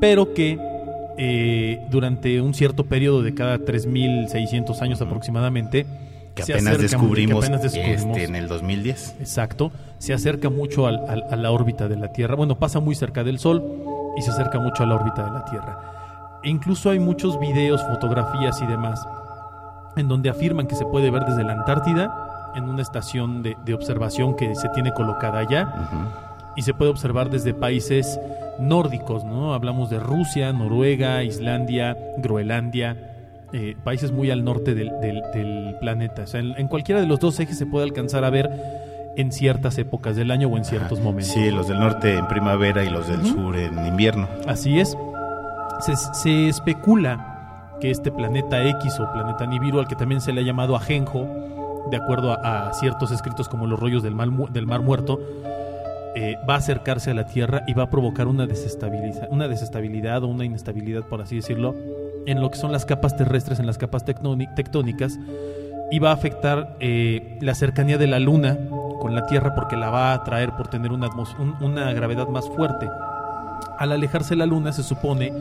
pero 0.00 0.32
que 0.32 0.75
eh, 1.18 1.86
durante 1.90 2.40
un 2.40 2.54
cierto 2.54 2.84
periodo 2.84 3.22
de 3.22 3.34
cada 3.34 3.58
3.600 3.58 4.80
años 4.82 5.00
aproximadamente, 5.00 5.86
Que 6.34 6.42
apenas 6.42 6.66
acerca- 6.74 6.82
descubrimos, 6.82 7.40
que 7.40 7.46
apenas 7.46 7.62
descubrimos, 7.62 8.16
este, 8.18 8.24
en 8.24 8.36
el 8.36 8.48
2010. 8.48 9.16
exacto, 9.20 9.72
se 9.98 10.12
acerca 10.12 10.50
mucho 10.50 10.86
al- 10.86 11.02
al- 11.08 11.24
a 11.30 11.36
la 11.36 11.50
órbita 11.50 11.88
de 11.88 11.96
la 11.96 12.12
Tierra, 12.12 12.34
bueno, 12.34 12.58
pasa 12.58 12.80
muy 12.80 12.94
cerca 12.94 13.24
del 13.24 13.38
Sol 13.38 13.64
y 14.18 14.22
se 14.22 14.30
acerca 14.30 14.58
mucho 14.60 14.82
a 14.82 14.86
la 14.86 14.94
órbita 14.96 15.24
de 15.24 15.30
la 15.30 15.44
Tierra. 15.46 15.78
E 16.44 16.50
incluso 16.50 16.90
hay 16.90 16.98
muchos 17.00 17.40
videos, 17.40 17.82
fotografías 17.84 18.60
y 18.62 18.66
demás 18.66 19.02
en 19.96 20.08
donde 20.08 20.28
afirman 20.28 20.66
que 20.66 20.74
se 20.76 20.84
puede 20.84 21.10
ver 21.10 21.24
desde 21.24 21.42
la 21.42 21.54
Antártida 21.54 22.52
en 22.54 22.64
una 22.64 22.82
estación 22.82 23.42
de, 23.42 23.56
de 23.64 23.72
observación 23.72 24.36
que 24.36 24.54
se 24.54 24.68
tiene 24.70 24.92
colocada 24.92 25.38
allá. 25.38 25.72
Y 26.56 26.62
se 26.62 26.74
puede 26.74 26.90
observar 26.90 27.30
desde 27.30 27.52
países 27.54 28.18
nórdicos, 28.58 29.24
¿no? 29.24 29.52
Hablamos 29.54 29.90
de 29.90 29.98
Rusia, 29.98 30.52
Noruega, 30.52 31.22
Islandia, 31.22 31.96
Groenlandia, 32.18 32.96
eh, 33.52 33.76
países 33.84 34.10
muy 34.12 34.30
al 34.30 34.44
norte 34.44 34.74
del, 34.74 34.90
del- 35.00 35.22
del 35.34 35.76
planeta. 35.80 36.22
O 36.22 36.26
sea, 36.26 36.40
en, 36.40 36.54
en 36.58 36.68
cualquiera 36.68 37.00
de 37.00 37.06
los 37.06 37.20
dos 37.20 37.38
ejes 37.38 37.58
se 37.58 37.66
puede 37.66 37.84
alcanzar 37.84 38.24
a 38.24 38.30
ver 38.30 38.50
en 39.16 39.32
ciertas 39.32 39.78
épocas 39.78 40.16
del 40.16 40.30
año 40.30 40.48
o 40.48 40.56
en 40.56 40.64
ciertos 40.64 40.98
Ajá. 40.98 41.04
momentos. 41.04 41.32
Sí, 41.32 41.50
los 41.50 41.68
del 41.68 41.78
norte 41.78 42.16
en 42.16 42.26
primavera 42.28 42.84
y 42.84 42.90
los 42.90 43.08
del 43.08 43.24
sur 43.24 43.56
en 43.56 43.86
invierno. 43.86 44.28
Así 44.46 44.78
es. 44.80 44.96
Se, 45.80 45.94
se 45.96 46.48
especula 46.48 47.74
que 47.80 47.90
este 47.90 48.10
planeta 48.10 48.62
X 48.64 48.98
o 48.98 49.12
planeta 49.12 49.46
Nibiru, 49.46 49.78
al 49.80 49.86
que 49.88 49.96
también 49.96 50.20
se 50.22 50.32
le 50.32 50.40
ha 50.40 50.44
llamado 50.44 50.74
Ajenjo, 50.76 51.26
de 51.90 51.96
acuerdo 51.98 52.32
a, 52.32 52.68
a 52.68 52.72
ciertos 52.74 53.10
escritos 53.12 53.48
como 53.48 53.66
los 53.66 53.78
rollos 53.78 54.02
del 54.02 54.14
Mar 54.14 54.30
Muerto, 54.80 55.20
eh, 56.16 56.36
va 56.48 56.54
a 56.54 56.58
acercarse 56.58 57.10
a 57.10 57.14
la 57.14 57.26
Tierra 57.26 57.62
y 57.68 57.74
va 57.74 57.84
a 57.84 57.90
provocar 57.90 58.26
una, 58.26 58.46
desestabiliza- 58.46 59.28
una 59.30 59.46
desestabilidad 59.48 60.24
o 60.24 60.28
una 60.28 60.44
inestabilidad, 60.44 61.02
por 61.04 61.20
así 61.20 61.36
decirlo, 61.36 61.74
en 62.26 62.40
lo 62.40 62.50
que 62.50 62.56
son 62.58 62.72
las 62.72 62.84
capas 62.86 63.16
terrestres, 63.16 63.60
en 63.60 63.66
las 63.66 63.78
capas 63.78 64.04
tectóni- 64.04 64.52
tectónicas, 64.54 65.18
y 65.90 65.98
va 66.00 66.10
a 66.10 66.14
afectar 66.14 66.76
eh, 66.80 67.38
la 67.40 67.54
cercanía 67.54 67.98
de 67.98 68.08
la 68.08 68.18
Luna 68.18 68.56
con 69.00 69.14
la 69.14 69.26
Tierra 69.26 69.54
porque 69.54 69.76
la 69.76 69.90
va 69.90 70.10
a 70.10 70.14
atraer 70.14 70.50
por 70.56 70.66
tener 70.68 70.90
una, 70.90 71.08
una 71.60 71.92
gravedad 71.92 72.26
más 72.28 72.48
fuerte. 72.48 72.88
Al 73.78 73.92
alejarse 73.92 74.34
la 74.34 74.46
Luna 74.46 74.72
se 74.72 74.82
supone 74.82 75.32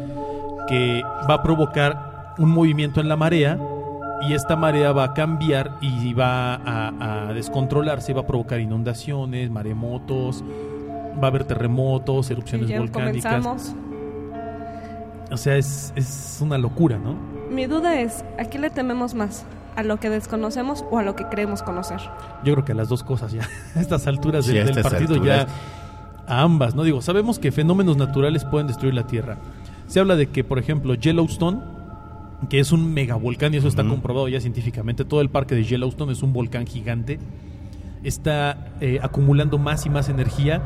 que 0.68 1.02
va 1.30 1.36
a 1.36 1.42
provocar 1.42 2.34
un 2.38 2.52
movimiento 2.52 3.00
en 3.00 3.08
la 3.08 3.16
marea 3.16 3.58
y 4.22 4.34
esta 4.34 4.56
marea 4.56 4.92
va 4.92 5.04
a 5.06 5.14
cambiar 5.14 5.78
y 5.82 6.14
va 6.14 6.56
a, 6.56 7.28
a 7.30 7.34
descontrolarse, 7.34 8.14
va 8.14 8.22
a 8.22 8.28
provocar 8.28 8.60
inundaciones, 8.60 9.50
maremotos, 9.52 10.44
va 11.22 11.24
a 11.24 11.28
haber 11.28 11.44
terremotos, 11.46 12.30
erupciones 12.32 12.70
Y 12.70 12.74
ya 12.74 12.80
volcánicas. 12.80 13.24
comenzamos. 13.32 13.76
O 15.32 15.38
sea, 15.38 15.56
es, 15.58 15.92
es 15.96 16.38
una 16.42 16.58
locura, 16.58 16.98
¿no? 16.98 17.16
Mi 17.50 17.66
duda 17.66 18.00
es, 18.00 18.24
¿a 18.40 18.46
qué 18.46 18.60
le 18.60 18.70
tememos 18.70 19.14
más? 19.16 19.46
¿A 19.76 19.84
lo 19.84 19.98
que 20.00 20.10
desconocemos 20.10 20.86
o 20.92 21.00
a 21.00 21.04
lo 21.04 21.16
que 21.16 21.26
creemos 21.26 21.62
conocer? 21.64 22.00
Yo 22.44 22.54
creo 22.54 22.64
que 22.66 22.72
a 22.72 22.76
las 22.76 22.88
dos 22.90 23.04
cosas 23.04 23.32
ya. 23.34 23.42
A 23.76 23.82
estas 23.82 24.08
alturas 24.08 24.46
Sí, 24.46 24.54
del, 24.54 24.82
partido 24.82 25.16
alturas. 25.16 25.48
ya 25.48 26.34
a 26.34 26.42
ambas, 26.42 26.74
¿no? 26.74 26.82
Digo, 26.84 27.02
sabemos 27.02 27.38
que 27.38 27.52
fenómenos 27.52 27.98
naturales 27.98 28.46
pueden 28.46 28.66
destruir 28.68 28.94
la 28.96 29.06
Tierra. 29.06 29.38
Se 29.88 30.00
habla 30.00 30.16
de 30.16 30.28
que, 30.28 30.44
por 30.44 30.58
ejemplo, 30.58 30.96
Yellowstone 30.96 31.60
que 32.50 32.60
es 32.60 32.72
un 32.72 32.94
megavolcán 32.94 33.54
y 33.54 33.58
eso 33.58 33.68
está 33.68 33.84
comprobado 33.88 34.28
ya 34.28 34.40
científicamente. 34.40 35.06
Todo 35.06 35.22
el 35.22 35.30
parque 35.30 35.56
de 35.56 35.64
Yellowstone 35.64 36.12
es 36.12 36.22
un 36.24 36.34
volcán 36.34 36.66
gigante. 36.68 37.20
Está 38.04 38.74
eh, 38.82 39.00
acumulando 39.02 39.58
más 39.58 39.86
y 39.86 39.90
más 39.90 40.10
energía 40.10 40.62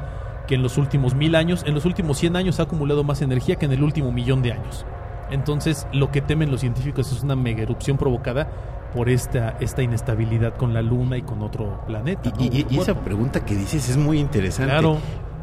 que 0.48 0.56
en 0.56 0.62
los 0.64 0.78
últimos 0.78 1.16
mil 1.16 1.36
años. 1.36 1.64
En 1.66 1.74
los 1.74 1.86
últimos 1.86 2.18
100 2.18 2.36
años 2.36 2.60
ha 2.60 2.64
acumulado 2.64 3.04
más 3.04 3.22
energía 3.22 3.56
que 3.56 3.66
en 3.66 3.72
el 3.72 3.84
último 3.84 4.12
millón 4.12 4.42
de 4.42 4.54
años. 4.54 4.86
Entonces, 5.32 5.88
lo 5.94 6.12
que 6.12 6.22
temen 6.22 6.52
los 6.52 6.62
científicos 6.62 7.12
es 7.12 7.24
una 7.24 7.36
mega 7.36 7.62
erupción 7.62 7.98
provocada 7.98 8.50
por 8.94 9.10
esta, 9.10 9.56
esta 9.60 9.84
inestabilidad 9.84 10.56
con 10.56 10.74
la 10.74 10.82
Luna 10.82 11.18
y 11.18 11.22
con 11.22 11.44
otro 11.44 11.82
planeta. 11.86 12.32
¿no? 12.36 12.44
Y, 12.44 12.66
y- 12.68 12.78
esa 12.80 12.96
pregunta 12.96 13.46
que 13.46 13.56
dices 13.56 13.88
es 13.90 13.96
muy 13.98 14.20
interesante. 14.20 14.72
Claro. 14.72 14.98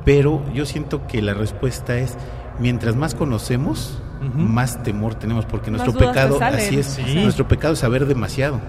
Pero 0.05 0.43
yo 0.53 0.67
siento 0.67 1.07
que 1.07 1.23
la 1.23 1.35
respuesta 1.35 1.97
es, 1.99 2.17
mientras 2.59 2.97
más 2.97 3.15
conocemos, 3.15 4.03
Más 4.21 4.83
temor 4.83 5.15
tenemos, 5.15 5.45
porque 5.45 5.71
nuestro 5.71 5.93
pecado, 5.93 6.39
así 6.43 6.79
es, 6.79 6.87
Sí. 6.87 7.23
nuestro 7.23 7.47
pecado 7.47 7.75
es 7.75 7.81
saber 7.81 8.07
demasiado. 8.07 8.61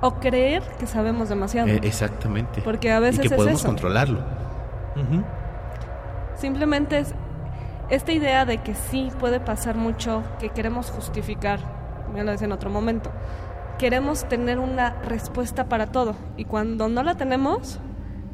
O 0.00 0.14
creer 0.20 0.62
que 0.78 0.86
sabemos 0.86 1.28
demasiado. 1.28 1.68
Eh, 1.68 1.80
exactamente. 1.82 2.60
Porque 2.62 2.92
a 2.92 3.00
veces 3.00 3.18
y 3.24 3.28
que 3.28 3.34
es 3.34 3.34
podemos 3.34 3.60
eso. 3.60 3.68
controlarlo. 3.68 4.20
Simplemente 6.36 6.98
es 6.98 7.14
esta 7.90 8.12
idea 8.12 8.44
de 8.44 8.58
que 8.58 8.74
sí 8.74 9.10
puede 9.18 9.40
pasar 9.40 9.76
mucho, 9.76 10.22
que 10.38 10.48
queremos 10.50 10.90
justificar, 10.90 11.60
ya 12.14 12.24
lo 12.24 12.30
decía 12.32 12.46
en 12.46 12.52
otro 12.52 12.70
momento, 12.70 13.10
queremos 13.78 14.28
tener 14.28 14.58
una 14.58 14.90
respuesta 15.02 15.64
para 15.68 15.86
todo 15.86 16.14
y 16.36 16.44
cuando 16.44 16.88
no 16.88 17.02
la 17.02 17.16
tenemos 17.16 17.80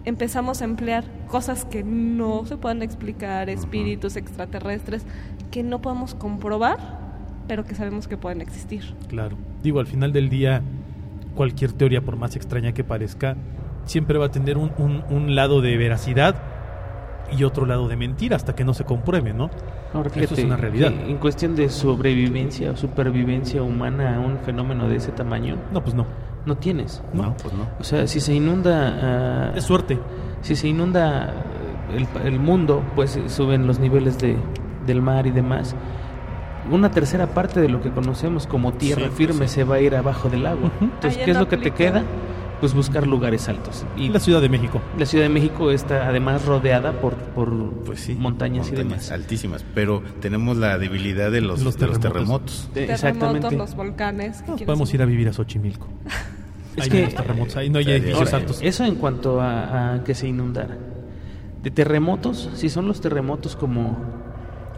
empezamos 0.05 0.61
a 0.63 0.65
emplear 0.65 1.05
cosas 1.31 1.65
que 1.65 1.83
no 1.85 2.45
se 2.45 2.57
pueden 2.57 2.83
explicar, 2.83 3.49
espíritus 3.49 4.17
extraterrestres 4.17 5.05
que 5.51 5.63
no 5.63 5.81
podemos 5.81 6.15
comprobar, 6.15 6.79
pero 7.49 7.65
que 7.65 7.75
sabemos 7.75 8.09
que 8.09 8.17
pueden 8.17 8.41
existir. 8.41 8.83
Claro. 9.09 9.37
Digo, 9.63 9.81
al 9.81 9.87
final 9.87 10.13
del 10.13 10.29
día, 10.29 10.63
cualquier 11.35 11.73
teoría, 11.73 12.01
por 12.03 12.17
más 12.17 12.37
extraña 12.37 12.73
que 12.73 12.85
parezca, 12.85 13.37
siempre 13.85 14.19
va 14.19 14.27
a 14.27 14.31
tener 14.31 14.59
un, 14.59 14.73
un- 14.79 15.05
un 15.09 15.35
lado 15.35 15.61
de 15.61 15.77
veracidad 15.77 16.35
y 17.37 17.45
otro 17.45 17.65
lado 17.65 17.87
de 17.87 17.97
mentira 17.97 18.35
hasta 18.37 18.55
que 18.57 18.65
no 18.65 18.75
se 18.75 18.85
compruebe, 18.85 19.33
¿no? 19.33 19.51
Ahora, 19.95 20.09
Eso 20.11 20.21
es 20.21 20.29
fíjate 20.31 20.45
una 20.45 20.57
realidad. 20.57 20.93
en 21.07 21.17
cuestión 21.19 21.55
de 21.55 21.69
sobrevivencia 21.69 22.73
o 22.73 22.77
supervivencia 22.77 23.63
humana 23.63 24.17
a 24.17 24.21
un 24.21 24.39
fenómeno 24.39 24.89
de 24.89 24.97
ese 24.97 25.13
tamaño, 25.13 25.57
No, 25.73 25.81
pues 25.83 25.95
no. 25.95 26.07
no 26.45 26.57
tienes. 26.57 27.03
No, 27.13 27.37
pues 27.41 27.55
no. 27.55 27.69
O 27.79 27.85
sea, 27.85 28.07
si 28.09 28.19
se 28.21 28.35
inunda... 28.35 29.51
ah, 29.51 29.53
Es 29.57 29.63
suerte. 29.65 29.99
Si 30.43 30.57
se 30.57 30.69
inunda 30.69 31.35
eh, 31.93 32.07
el, 32.23 32.27
el 32.27 32.39
mundo, 32.41 32.83
pues 32.95 33.17
eh, 33.17 33.29
suben 33.29 33.67
los 33.67 33.79
niveles 33.79 34.19
de, 34.19 34.37
del 34.87 35.03
mar 35.03 35.27
y 35.27 35.31
demás. 35.31 35.75
Una 36.71 36.91
tercera 36.91 37.27
parte 37.29 37.61
de 37.61 37.69
lo 37.69 37.81
que 37.81 37.91
conocemos 37.91 38.47
como 38.47 38.73
tierra 38.73 39.07
Sí, 39.07 39.11
firme 39.17 39.49
sí. 39.49 39.55
se 39.57 39.65
va 39.65 39.77
a 39.77 39.81
ir 39.81 39.95
abajo 39.97 40.29
del 40.29 40.47
agua. 40.47 40.71
Entonces, 40.81 41.19
Ahí 41.19 41.25
¿qué 41.25 41.31
es 41.33 41.39
lo 41.39 41.49
que 41.49 41.57
te 41.57 41.71
queda? 41.73 42.05
Pues 42.61 42.75
buscar 42.75 43.07
lugares 43.07 43.49
altos. 43.49 43.87
Y 43.97 44.11
La 44.11 44.21
Ciudad 44.21 44.43
de 44.43 44.51
México. 44.51 44.83
la 44.99 45.07
Ciudad 45.07 45.25
de 45.25 45.31
México 45.31 45.71
está 45.71 46.07
además 46.07 46.45
rodeada 46.45 46.93
por, 46.93 47.15
por 47.15 47.51
Pues 47.87 48.01
sí. 48.01 48.15
montañas, 48.15 48.71
y 48.71 48.77
demás. 48.77 49.11
altísimas. 49.11 49.65
Pero 49.75 50.03
tenemos 50.21 50.59
la 50.59 50.77
debilidad 50.77 51.31
de 51.31 51.41
los, 51.41 51.63
Los 51.63 51.79
de 51.79 51.87
los 51.87 51.99
terremotos. 51.99 52.69
Eh, 52.69 52.87
Terremotos, 52.87 52.95
Exactamente. 53.05 53.57
los 53.57 53.75
volcanes. 53.75 54.43
¿qué 54.43 54.51
Nos 54.51 54.63
podemos 54.63 54.93
ir 54.93 55.01
a 55.01 55.07
vivir 55.07 55.29
a 55.29 55.33
Xochimilco. 55.33 55.89
Es 56.77 56.85
Ahí 56.85 56.91
que- 56.91 57.05
hay 57.07 57.13
terremotos, 57.15 57.57
ahí 57.57 57.71
no 57.71 57.79
hay 57.79 57.91
edificios 57.91 58.19
Ahora, 58.21 58.37
altos. 58.39 58.61
eso 58.63 58.85
en 58.85 58.95
cuanto 58.97 59.41
a, 59.41 59.95
a 59.95 60.05
que 60.05 60.15
se 60.15 60.29
inundara. 60.29 60.77
De 61.63 61.71
terremotos, 61.71 62.49
si 62.55 62.69
son 62.71 62.87
los 62.89 63.01
terremotos 63.01 63.57
como 63.57 63.97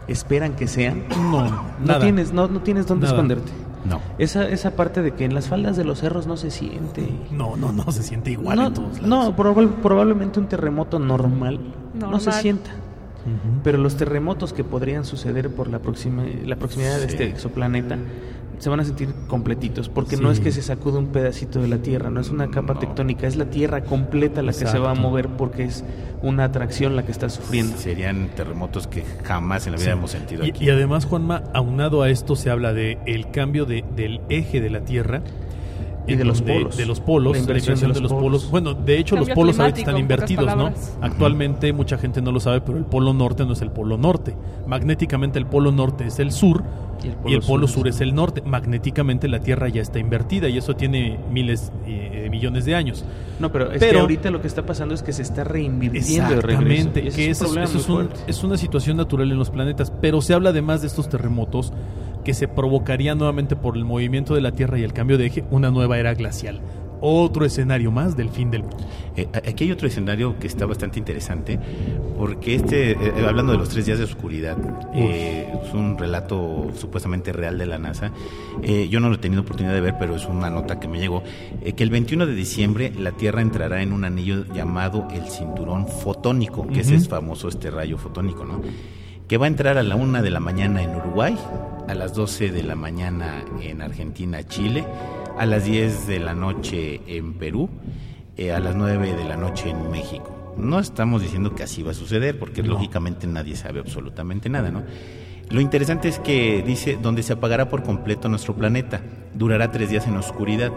esperan 0.07 0.55
que 0.55 0.67
sean, 0.67 1.03
No, 1.09 1.49
no 1.49 1.63
nada. 1.85 1.99
tienes, 2.01 2.33
no, 2.33 2.47
no 2.47 2.61
tienes 2.61 2.87
dónde 2.87 3.05
Nada. 3.05 3.15
esconderte. 3.15 3.51
No. 3.85 3.99
Esa, 4.17 4.47
esa 4.49 4.75
parte 4.77 5.01
de 5.01 5.11
que 5.11 5.25
en 5.25 5.33
las 5.35 5.47
faldas 5.49 5.75
de 5.77 5.83
los 5.83 5.99
cerros 5.99 6.25
no 6.25 6.35
se 6.37 6.51
siente. 6.51 7.07
No, 7.31 7.55
no, 7.57 7.71
no, 7.73 7.91
se 7.91 8.01
siente 8.03 8.31
igual 8.31 8.57
no, 8.57 8.67
en 8.67 8.73
todos 8.73 9.01
lados. 9.01 9.07
no, 9.07 9.35
probable- 9.35 9.69
probablemente 9.81 10.39
un 10.39 10.47
terremoto 10.47 10.99
normal, 10.99 11.59
no 11.93 12.19
se 12.19 12.31
sienta. 12.31 12.71
Pero 13.63 13.77
los 13.77 13.95
terremotos 13.95 14.51
que 14.51 14.65
podrían 14.65 15.05
suceder 15.05 15.49
por 15.49 15.69
la, 15.69 15.79
proxima, 15.79 16.23
la 16.45 16.57
proximidad 16.57 16.97
de 16.99 17.05
este 17.05 17.25
exoplaneta 17.29 17.97
se 18.59 18.69
van 18.69 18.79
a 18.79 18.85
sentir 18.85 19.13
completitos, 19.27 19.89
porque 19.89 20.17
no 20.17 20.31
es 20.31 20.39
que 20.39 20.51
se 20.51 20.61
sacude 20.61 20.97
un 20.97 21.07
pedacito 21.07 21.61
de 21.61 21.67
la 21.67 21.77
Tierra, 21.79 22.09
no 22.09 22.19
es 22.21 22.29
una 22.29 22.49
capa 22.49 22.73
No. 22.75 22.79
tectónica, 22.79 23.27
es 23.27 23.35
la 23.35 23.45
Tierra 23.45 23.83
completa 23.83 24.41
la 24.41 24.51
que 24.53 24.65
se 24.65 24.79
va 24.79 24.91
a 24.91 24.95
mover 24.95 25.27
porque 25.29 25.63
es 25.65 25.83
una 26.21 26.45
atracción 26.45 26.95
la 26.95 27.05
que 27.05 27.11
está 27.11 27.29
sufriendo. 27.29 27.75
Serían 27.77 28.29
terremotos 28.35 28.87
que 28.87 29.03
jamás 29.23 29.65
en 29.67 29.73
la 29.73 29.77
vida 29.77 29.91
Sí. 29.91 29.97
hemos 29.97 30.11
sentido 30.11 30.45
Y- 30.45 30.49
aquí. 30.51 30.65
Y, 30.65 30.69
además, 30.69 31.05
Juanma, 31.05 31.43
aunado 31.53 32.01
a 32.01 32.09
esto 32.09 32.35
se 32.35 32.49
habla 32.49 32.73
de 32.73 32.97
el 33.05 33.29
cambio 33.31 33.65
de, 33.65 33.83
del 33.95 34.21
eje 34.29 34.61
de 34.61 34.69
la 34.69 34.81
Tierra. 34.85 35.21
Y 36.05 36.15
de 36.15 36.25
los 36.25 36.41
polos. 36.41 36.75
De 36.77 36.85
los 36.85 36.99
polos, 36.99 37.33
La 37.33 37.39
inversión 37.39 37.75
de 37.75 37.81
de 37.81 37.87
los 37.87 38.01
los 38.01 38.11
polos. 38.11 38.23
polos. 38.43 38.51
Bueno, 38.51 38.73
de 38.73 38.97
hecho, 38.99 39.15
los 39.15 39.29
polos 39.29 39.59
ahorita 39.59 39.79
están 39.79 39.97
invertidos, 39.97 40.55
¿no? 40.55 40.71
Actualmente 41.01 41.71
mucha 41.73 41.97
gente 41.97 42.21
no 42.21 42.31
lo 42.31 42.39
sabe, 42.39 42.61
pero 42.61 42.77
el 42.77 42.85
polo 42.85 43.13
norte 43.13 43.45
no 43.45 43.53
es 43.53 43.61
el 43.61 43.71
polo 43.71 43.97
norte. 43.97 44.35
Magnéticamente 44.67 45.39
el 45.39 45.45
polo 45.45 45.71
norte 45.71 46.05
es 46.07 46.19
el 46.19 46.31
sur 46.31 46.63
y 47.25 47.33
el 47.33 47.41
polo, 47.41 47.67
sur, 47.67 47.87
es 47.87 47.99
el 48.01 48.15
norte. 48.15 48.41
Magnéticamente 48.45 49.27
la 49.27 49.39
Tierra 49.39 49.67
ya 49.69 49.81
está 49.81 49.99
invertida 49.99 50.47
y 50.49 50.57
eso 50.57 50.75
tiene 50.75 51.19
miles 51.31 51.71
eh, 51.85 52.21
de 52.23 52.29
millones 52.29 52.65
de 52.65 52.75
años. 52.75 53.03
No, 53.39 53.51
pero 53.51 53.65
es 53.71 53.79
que 53.79 53.87
Pero- 53.87 54.01
ahorita 54.01 54.31
lo 54.31 54.41
que 54.41 54.47
está 54.47 54.65
pasando 54.65 54.93
es 54.93 55.03
que 55.03 55.11
se 55.13 55.21
está 55.21 55.43
reinvirtiendo 55.43 56.29
de 56.35 56.41
regreso. 56.41 56.61
Exactamente, 56.71 57.01
que 57.15 57.29
es 57.29 57.37
eso, 57.37 57.45
un 57.47 57.53
problema 57.55 57.65
eso 57.69 57.77
es, 57.79 57.89
un- 57.89 58.09
es 58.27 58.43
una 58.43 58.57
situación 58.57 58.97
natural 58.97 59.31
en 59.31 59.37
los 59.37 59.49
planetas, 59.49 59.91
pero 60.01 60.21
se 60.21 60.33
habla 60.33 60.49
además 60.51 60.81
de 60.81 60.87
estos 60.87 61.09
terremotos 61.09 61.73
que 62.23 62.33
se 62.33 62.47
provocarían 62.47 63.17
nuevamente 63.17 63.55
por 63.55 63.77
el 63.77 63.85
movimiento 63.85 64.35
de 64.35 64.41
la 64.41 64.51
Tierra 64.51 64.79
y 64.79 64.83
el 64.83 64.93
cambio 64.93 65.17
de 65.17 65.27
eje, 65.27 65.43
una 65.51 65.71
nueva 65.71 65.97
era 65.97 66.13
glacial. 66.13 66.61
Otro 67.05 67.43
escenario 67.43 67.91
más 67.91 68.15
del 68.15 68.29
fin 68.29 68.49
del 68.49 68.61
mundo. 68.61 68.77
Eh, 69.17 69.27
aquí 69.33 69.65
hay 69.65 69.71
otro 69.73 69.89
escenario 69.89 70.39
que 70.39 70.47
está 70.47 70.65
bastante 70.65 70.99
interesante, 70.99 71.59
porque 72.17 72.55
este, 72.55 72.91
eh, 72.91 72.97
eh, 73.01 73.25
hablando 73.27 73.51
de 73.51 73.57
los 73.57 73.67
tres 73.67 73.85
días 73.85 73.97
de 73.97 74.05
oscuridad, 74.05 74.57
eh, 74.95 75.53
es 75.65 75.73
un 75.73 75.97
relato 75.97 76.71
supuestamente 76.77 77.33
real 77.33 77.57
de 77.57 77.65
la 77.65 77.77
NASA. 77.77 78.13
Eh, 78.61 78.87
yo 78.89 79.01
no 79.01 79.09
lo 79.09 79.15
he 79.15 79.17
tenido 79.17 79.41
oportunidad 79.41 79.73
de 79.73 79.81
ver, 79.81 79.95
pero 79.99 80.15
es 80.15 80.25
una 80.27 80.49
nota 80.49 80.79
que 80.79 80.87
me 80.87 80.97
llegó, 80.97 81.23
que 81.75 81.83
el 81.83 81.89
21 81.89 82.25
de 82.25 82.35
diciembre 82.35 82.93
la 82.97 83.11
Tierra 83.11 83.41
entrará 83.41 83.81
en 83.81 83.91
un 83.91 84.05
anillo 84.05 84.45
llamado 84.53 85.05
el 85.13 85.27
cinturón 85.27 85.89
fotónico, 85.89 86.65
que 86.67 86.79
ese 86.79 86.95
es 86.95 87.09
famoso 87.09 87.49
este 87.49 87.69
rayo 87.69 87.97
fotónico, 87.97 88.45
¿no? 88.45 88.61
Que 89.33 89.39
va 89.39 89.45
a 89.45 89.49
entrar 89.49 89.79
a 89.79 89.81
la 89.81 89.95
una 89.95 90.21
de 90.21 90.29
la 90.29 90.39
mañana 90.39 90.83
en 90.83 90.95
Uruguay, 90.95 91.35
a 91.87 91.95
las 91.95 92.13
12 92.13 92.51
de 92.51 92.61
la 92.61 92.75
mañana 92.75 93.43
en 93.63 93.81
Argentina, 93.81 94.43
Chile, 94.43 94.85
a 95.39 95.47
las 95.47 95.65
10 95.65 96.05
de 96.05 96.19
la 96.19 96.35
noche 96.35 97.01
en 97.07 97.33
Perú, 97.33 97.67
eh, 98.37 98.51
a 98.51 98.59
las 98.59 98.75
9 98.75 99.15
de 99.15 99.23
la 99.23 99.35
noche 99.35 99.71
en 99.71 99.89
México. 99.89 100.53
No 100.55 100.79
estamos 100.79 101.23
diciendo 101.23 101.55
que 101.55 101.63
así 101.63 101.81
va 101.81 101.89
a 101.89 101.93
suceder, 101.95 102.37
porque 102.37 102.61
No. 102.61 102.73
lógicamente 102.73 103.25
nadie 103.25 103.55
sabe 103.55 103.79
absolutamente 103.79 104.49
nada, 104.49 104.69
¿no? 104.69 104.83
Lo 105.49 105.61
interesante 105.61 106.09
es 106.09 106.19
que 106.19 106.61
dice 106.61 106.99
donde 107.01 107.23
se 107.23 107.33
apagará 107.33 107.69
por 107.69 107.81
completo 107.81 108.29
nuestro 108.29 108.53
planeta, 108.53 109.01
durará 109.33 109.71
tres 109.71 109.89
días 109.89 110.05
en 110.05 110.15
oscuridad. 110.15 110.71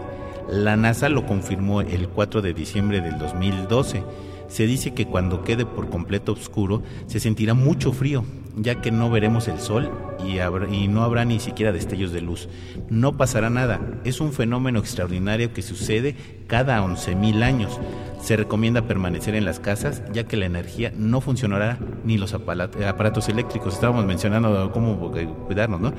La 0.49 0.75
NASA 0.75 1.09
lo 1.09 1.27
confirmó 1.27 1.81
el 1.81 2.09
4 2.09 2.41
de 2.41 2.55
diciembre 2.55 3.01
del 3.01 3.19
2012. 3.19 4.01
Se 4.47 4.65
dice 4.65 4.95
que 4.95 5.05
cuando 5.05 5.43
quede 5.43 5.67
por 5.67 5.91
completo 5.91 6.31
oscuro 6.31 6.81
se 7.05 7.19
sentirá 7.19 7.53
mucho 7.53 7.91
frío, 7.91 8.23
ya 8.57 8.81
que 8.81 8.91
no 8.91 9.09
veremos 9.09 9.47
el 9.47 9.59
sol 9.59 9.91
y, 10.25 10.87
no 10.87 11.03
habrá 11.03 11.25
ni 11.25 11.39
siquiera 11.39 11.71
destellos 11.71 12.11
de 12.11 12.21
luz. 12.21 12.49
No 12.89 13.13
pasará 13.13 13.49
nada, 13.49 13.79
es 14.03 14.19
un 14.19 14.33
fenómeno 14.33 14.79
extraordinario 14.79 15.53
que 15.53 15.61
sucede 15.61 16.15
cada 16.47 16.81
11.000 16.81 17.43
años. 17.43 17.79
Se 18.21 18.35
recomienda 18.35 18.81
permanecer 18.81 19.35
en 19.35 19.45
las 19.45 19.59
casas, 19.59 20.03
ya 20.11 20.23
que 20.25 20.37
la 20.37 20.47
energía 20.47 20.91
no 20.95 21.21
funcionará 21.21 21.77
ni 22.03 22.17
los 22.17 22.33
aparatos 22.33 23.29
eléctricos. 23.29 23.75
Estábamos 23.75 24.05
mencionando 24.05 24.71
cómo 24.71 25.11
cuidarnos, 25.45 25.79
¿no? 25.79 25.93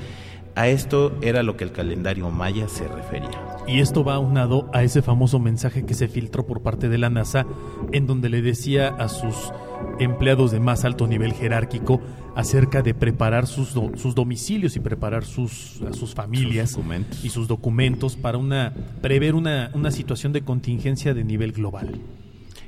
A 0.57 0.67
esto 0.67 1.17
era 1.23 1.45
lo 1.45 1.57
que 1.57 1.63
el 1.63 1.71
calendario 1.71 2.29
maya 2.31 2.67
se 2.69 2.89
refería. 2.89 3.31
Y 3.69 3.79
esto 3.79 4.03
va 4.03 4.15
aunado 4.15 4.69
a 4.73 4.83
ese 4.83 5.03
famoso 5.03 5.39
mensaje 5.39 5.87
que 5.87 5.95
se 5.95 6.09
filtró 6.09 6.47
por 6.47 6.63
parte 6.63 6.89
de 6.89 6.99
la 6.99 7.11
NASA, 7.11 7.47
en 7.93 8.09
donde 8.09 8.29
le 8.29 8.43
decía 8.43 8.89
a 8.89 9.09
sus 9.09 9.53
empleados 9.99 10.51
de 10.53 10.61
más 10.61 10.85
alto 10.85 11.07
nivel 11.07 11.33
jerárquico 11.33 12.01
acerca 12.37 12.83
de 12.83 12.95
preparar 12.95 13.47
sus, 13.47 13.75
do- 13.75 13.93
sus 13.97 14.15
domicilios 14.15 14.77
y 14.77 14.81
preparar 14.81 15.25
sus, 15.25 15.81
a 15.89 15.93
sus 15.93 16.15
familias 16.15 16.71
Sus 16.71 16.85
y 17.25 17.31
sus 17.31 17.49
documentos 17.49 18.17
para 18.17 18.39
una 18.39 18.73
prever 19.03 19.35
una, 19.35 19.71
una 19.75 19.91
situación 19.91 20.33
de 20.33 20.43
contingencia 20.43 21.15
de 21.15 21.25
nivel 21.25 21.53
global. 21.53 21.99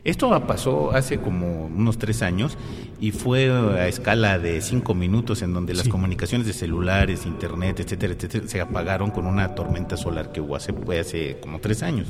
Esto 0.02 0.30
pasó 0.46 0.92
hace 0.92 1.18
como 1.20 1.66
unos 1.66 1.98
tres 1.98 2.22
años 2.22 2.56
y 3.02 3.10
fue 3.12 3.50
a 3.52 3.86
escala 3.86 4.38
de 4.38 4.60
cinco 4.62 4.94
minutos 4.94 5.42
en 5.42 5.52
donde 5.52 5.74
las 5.74 5.84
Sí. 5.84 5.90
comunicaciones 5.90 6.46
de 6.46 6.54
celulares, 6.54 7.26
internet, 7.26 7.80
etcétera, 7.80 8.14
etcétera, 8.14 8.48
se 8.48 8.60
apagaron 8.62 9.10
con 9.10 9.26
una 9.26 9.54
tormenta 9.54 9.98
solar 9.98 10.32
que 10.32 10.40
hubo 10.40 10.56
hace, 10.56 10.72
fue 10.72 11.00
hace 11.00 11.36
como 11.40 11.58
tres 11.60 11.82
años 11.82 12.08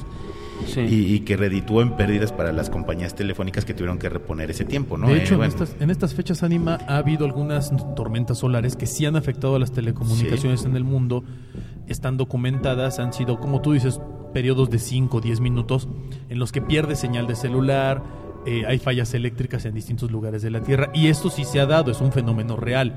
Sí. 0.66 0.80
y, 0.80 1.14
y 1.14 1.20
que 1.20 1.36
redituó 1.36 1.82
en 1.82 1.96
pérdidas 1.96 2.32
para 2.32 2.52
las 2.52 2.70
compañías 2.70 3.14
telefónicas 3.14 3.64
que 3.64 3.74
tuvieron 3.74 3.98
que 3.98 4.08
reponer 4.08 4.50
ese 4.50 4.64
tiempo, 4.64 4.96
¿no? 4.98 5.08
De 5.08 5.14
Eh, 5.14 5.22
hecho, 5.22 5.36
bueno, 5.36 5.52
en, 5.52 5.62
estas, 5.62 5.76
en 5.80 5.90
estas 5.90 6.14
fechas, 6.14 6.42
Anima, 6.42 6.78
ha 6.86 6.96
habido 6.98 7.24
algunas 7.24 7.72
tormentas 7.96 8.38
solares 8.38 8.76
que 8.76 8.86
sí 8.86 9.06
han 9.06 9.16
afectado 9.16 9.56
a 9.56 9.58
las 9.58 9.72
telecomunicaciones 9.72 10.64
en 10.64 10.76
el 10.76 10.84
mundo. 10.84 11.24
están 11.88 12.16
documentadas, 12.16 12.98
han 13.00 13.12
sido, 13.12 13.40
como 13.40 13.60
tú 13.62 13.72
dices, 13.72 14.00
periodos 14.32 14.70
de 14.70 14.78
5 14.78 15.16
o 15.16 15.20
10 15.20 15.40
minutos 15.40 15.88
en 16.28 16.38
los 16.38 16.52
que 16.52 16.62
pierde 16.62 16.94
señal 16.94 17.26
de 17.26 17.34
celular, 17.34 18.02
eh, 18.46 18.62
hay 18.66 18.78
fallas 18.78 19.12
eléctricas 19.14 19.64
en 19.64 19.74
distintos 19.74 20.10
lugares 20.12 20.40
de 20.42 20.50
la 20.50 20.60
Tierra 20.62 20.90
y 20.94 21.08
esto 21.08 21.30
sí 21.30 21.44
se 21.44 21.58
ha 21.60 21.66
dado, 21.66 21.90
es 21.90 22.00
un 22.00 22.12
fenómeno 22.12 22.56
real 22.56 22.94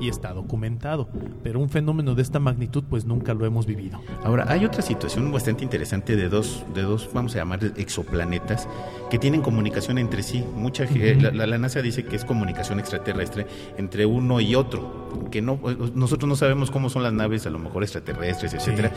y 0.00 0.08
está 0.08 0.32
documentado, 0.32 1.08
pero 1.42 1.60
un 1.60 1.68
fenómeno 1.68 2.14
de 2.14 2.22
esta 2.22 2.40
magnitud 2.40 2.84
pues 2.88 3.04
nunca 3.04 3.34
lo 3.34 3.46
hemos 3.46 3.66
vivido. 3.66 4.00
Ahora, 4.22 4.46
hay 4.48 4.64
otra 4.64 4.82
situación 4.82 5.30
bastante 5.32 5.64
interesante 5.64 6.16
de 6.16 6.28
dos, 6.28 6.64
de 6.74 6.82
dos 6.82 7.08
vamos 7.12 7.34
a 7.34 7.38
llamar 7.38 7.60
exoplanetas, 7.76 8.68
que 9.10 9.18
tienen 9.18 9.42
comunicación 9.42 9.98
entre 9.98 10.22
sí. 10.22 10.44
Mucha, 10.54 10.86
la, 11.32 11.58
NASA 11.58 11.82
dice 11.82 12.04
que 12.04 12.16
es 12.16 12.24
comunicación 12.24 12.80
extraterrestre 12.80 13.46
entre 13.78 14.06
uno 14.06 14.40
y 14.40 14.54
otro, 14.54 15.28
que 15.30 15.40
no 15.42 15.60
nosotros 15.94 16.28
no 16.28 16.36
sabemos 16.36 16.70
cómo 16.70 16.90
son 16.90 17.02
las 17.02 17.12
naves, 17.12 17.46
a 17.46 17.50
lo 17.50 17.58
mejor 17.58 17.82
extraterrestres, 17.82 18.54
etcétera, 18.54 18.92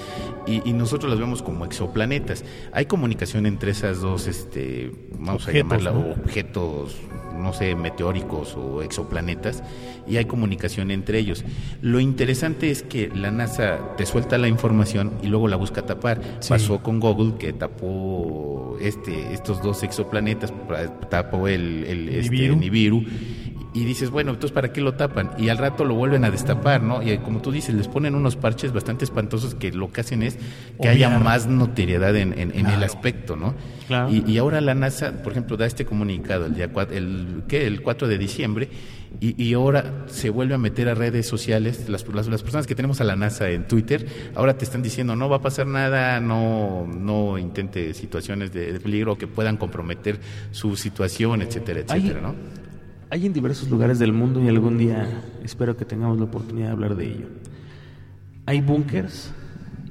y, 0.46 0.74
nosotros 0.78 1.10
las 1.10 1.20
vemos 1.20 1.42
como 1.42 1.66
exoplanetas. 1.66 2.44
Hay 2.72 2.86
comunicación 2.86 3.46
entre 3.46 3.72
esas 3.72 4.02
dos, 4.02 4.28
este, 4.28 4.92
vamos 5.18 5.48
a 5.48 5.52
llamarla 5.52 5.92
objetos 5.92 6.96
no 7.38 7.54
sé, 7.54 7.76
meteóricos 7.76 8.56
o 8.56 8.82
exoplanetas, 8.82 9.64
y 10.08 10.18
hay 10.18 10.26
comunicación 10.26 10.87
entre 10.92 11.20
ellos. 11.20 11.44
Lo 11.82 12.00
interesante 12.00 12.72
es 12.72 12.84
que 12.84 13.10
la 13.14 13.32
NASA 13.32 13.96
te 13.98 14.06
suelta 14.06 14.38
la 14.38 14.48
información 14.48 15.14
y 15.22 15.28
luego 15.28 15.48
la 15.48 15.56
busca 15.56 15.86
tapar. 15.86 16.20
Pasó 16.48 16.82
con 16.84 17.00
Google 17.00 17.38
que 17.38 17.54
tapó 17.54 18.78
este, 18.82 19.34
estos 19.34 19.62
dos 19.62 19.84
exoplanetas, 19.84 20.54
tapó 21.10 21.48
el, 21.48 21.84
el 21.86 22.10
este, 22.10 22.56
Nibiru 22.56 23.04
y 23.78 23.86
dices, 23.86 24.10
bueno, 24.10 24.32
entonces 24.32 24.54
¿para 24.54 24.74
qué 24.74 24.82
lo 24.82 24.96
tapan? 24.96 25.30
Y 25.38 25.50
al 25.50 25.60
rato 25.60 25.86
lo 25.86 25.94
vuelven 25.94 26.26
a 26.26 26.32
destapar, 26.32 26.82
¿no? 26.82 27.04
Y 27.04 27.16
como 27.20 27.44
tú 27.44 27.52
dices, 27.52 27.76
les 27.76 27.88
ponen 27.88 28.16
unos 28.16 28.36
parches 28.36 28.74
bastante 28.74 29.06
espantosos 29.06 29.54
que 29.54 29.72
lo 29.72 29.92
que 29.92 30.02
hacen 30.02 30.24
es 30.24 30.40
que 30.82 30.90
haya 30.90 31.20
más 31.20 31.46
notoriedad 31.46 32.16
en, 32.16 32.34
el 32.34 32.84
aspecto, 32.84 33.36
¿no? 33.36 33.54
Y, 34.10 34.36
ahora 34.40 34.62
la 34.62 34.74
NASA, 34.74 35.22
por 35.22 35.32
ejemplo, 35.32 35.58
da 35.58 35.68
este 35.68 35.86
comunicado 35.86 36.48
el 36.48 36.56
día 36.56 36.72
el, 36.92 37.44
¿qué? 37.48 37.68
el 37.68 37.84
4 37.84 38.08
de 38.08 38.18
diciembre 38.18 38.70
y, 39.22 39.54
ahora 39.54 40.06
se 40.08 40.32
vuelve 40.32 40.56
a 40.56 40.58
meter 40.58 40.90
a 40.90 40.96
redes 40.96 41.28
sociales, 41.28 41.88
las, 41.88 42.04
las, 42.08 42.42
personas 42.42 42.66
que 42.66 42.74
tenemos 42.74 43.00
a 43.00 43.04
la 43.04 43.16
NASA 43.16 43.48
en 43.50 43.68
Twitter, 43.68 44.08
ahora 44.34 44.58
te 44.58 44.66
están 44.66 44.82
diciendo 44.82 45.16
no 45.16 45.30
va 45.30 45.38
a 45.38 45.42
pasar 45.42 45.68
nada, 45.68 46.20
no, 46.20 46.88
no 46.88 47.38
intente 47.38 47.94
situaciones 47.94 48.52
de, 48.52 48.80
peligro 48.80 49.20
que 49.20 49.28
puedan 49.28 49.58
comprometer 49.58 50.20
su 50.52 50.76
situación, 50.76 51.44
etcétera, 51.44 51.82
etcétera, 51.82 52.22
¿no? 52.22 52.57
Hay 53.10 53.26
en 53.26 53.34
diversos 53.34 53.70
lugares 53.70 54.00
del 54.00 54.14
mundo 54.14 54.44
y 54.44 54.48
algún 54.48 54.78
día 54.78 55.08
espero 55.44 55.78
que 55.78 55.86
tengamos 55.86 56.18
la 56.18 56.26
oportunidad 56.26 56.68
de 56.68 56.72
hablar 56.74 56.96
de 56.96 57.06
ello. 57.06 57.28
Hay 58.46 58.62
búnkers 58.62 59.34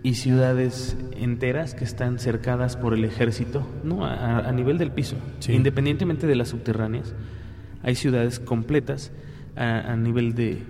y 0.03 0.15
ciudades 0.15 0.97
enteras 1.19 1.75
que 1.75 1.85
están 1.85 2.19
cercadas 2.19 2.77
por 2.77 2.95
el 2.95 3.05
ejército, 3.05 3.67
no 3.85 4.05
a, 4.05 4.51
nivel 4.53 4.79
del 4.79 4.93
piso, 4.93 5.17
independientemente 5.49 6.27
de 6.27 6.37
las 6.37 6.49
subterráneas. 6.49 7.15
Hay 7.83 7.95
ciudades 7.95 8.39
completas 8.39 9.13
a, 9.57 9.97
nivel 9.97 10.35
de, 10.35 10.63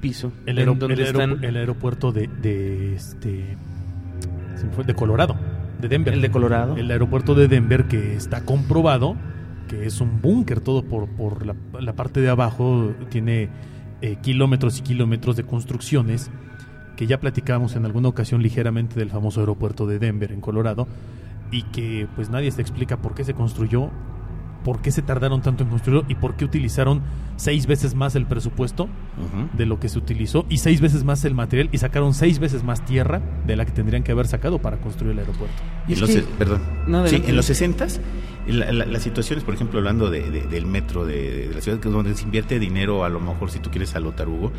piso. 0.00 0.32
El, 0.46 0.58
el, 0.58 1.56
aeropuerto 1.56 2.12
de, 2.12 2.28
de 2.40 2.94
este 2.94 3.56
de 4.86 4.94
Colorado, 4.94 5.36
de 5.80 5.88
Denver. 5.88 6.14
El 6.14 6.22
de 6.22 6.30
Colorado. 6.30 6.76
El 6.76 6.90
aeropuerto 6.90 7.34
de 7.34 7.48
Denver 7.48 7.86
que 7.86 8.14
está 8.14 8.44
comprobado 8.44 9.16
que 9.74 9.86
es 9.86 10.00
un 10.00 10.20
búnker 10.20 10.60
todo 10.60 10.82
por, 10.82 11.08
por 11.08 11.46
la, 11.46 11.92
parte 11.94 12.20
de 12.20 12.28
abajo, 12.28 12.92
tiene 13.10 13.48
eh, 14.00 14.16
kilómetros 14.22 14.78
y 14.78 14.82
kilómetros 14.82 15.36
de 15.36 15.44
construcciones, 15.44 16.30
que 16.96 17.06
ya 17.06 17.18
platicábamos 17.18 17.76
en 17.76 17.84
alguna 17.84 18.08
ocasión 18.08 18.42
ligeramente 18.42 18.98
del 18.98 19.10
famoso 19.10 19.40
aeropuerto 19.40 19.86
de 19.86 19.98
Denver 19.98 20.32
en 20.32 20.40
Colorado, 20.40 20.86
y 21.50 21.62
que 21.62 22.06
pues 22.14 22.30
nadie 22.30 22.50
se 22.50 22.62
explica 22.62 22.98
por 22.98 23.14
qué 23.14 23.24
se 23.24 23.34
construyó 23.34 23.90
por 24.64 24.80
qué 24.80 24.90
se 24.90 25.02
tardaron 25.02 25.42
tanto 25.42 25.62
en 25.62 25.68
construirlo 25.68 26.04
y 26.08 26.14
por 26.14 26.36
qué 26.36 26.44
utilizaron 26.44 27.02
seis 27.36 27.66
veces 27.66 27.94
más 27.94 28.16
el 28.16 28.26
presupuesto 28.26 28.88
de 29.52 29.66
lo 29.66 29.78
que 29.78 29.88
se 29.88 29.98
utilizó 29.98 30.46
y 30.48 30.58
seis 30.58 30.80
veces 30.80 31.04
más 31.04 31.24
el 31.24 31.34
material 31.34 31.68
y 31.70 31.78
sacaron 31.78 32.14
seis 32.14 32.38
veces 32.38 32.64
más 32.64 32.84
tierra 32.84 33.20
de 33.46 33.56
la 33.56 33.66
que 33.66 33.72
tendrían 33.72 34.02
que 34.02 34.12
haber 34.12 34.26
sacado 34.26 34.58
para 34.58 34.78
construir 34.78 35.12
el 35.12 35.18
aeropuerto. 35.18 35.54
Y 35.86 35.92
en, 35.92 36.00
los, 36.00 36.10
perdón. 36.38 36.62
sí, 37.06 37.22
en 37.26 37.36
los 37.36 37.44
60 37.44 37.86
la, 38.46 38.72
las 38.72 39.02
situaciones, 39.02 39.44
por 39.44 39.54
ejemplo, 39.54 39.78
hablando 39.78 40.10
del 40.10 40.66
metro 40.66 41.06
de, 41.06 41.50
la 41.54 41.60
ciudad, 41.60 41.78
donde 41.78 42.14
se 42.14 42.24
invierte 42.24 42.58
dinero, 42.58 43.04
a 43.04 43.08
lo 43.08 43.20
mejor 43.20 43.50
si 43.50 43.58
tú 43.58 43.70
quieres 43.70 43.94
a 43.94 44.00
lo 44.00 44.12
tarugo, 44.12 44.52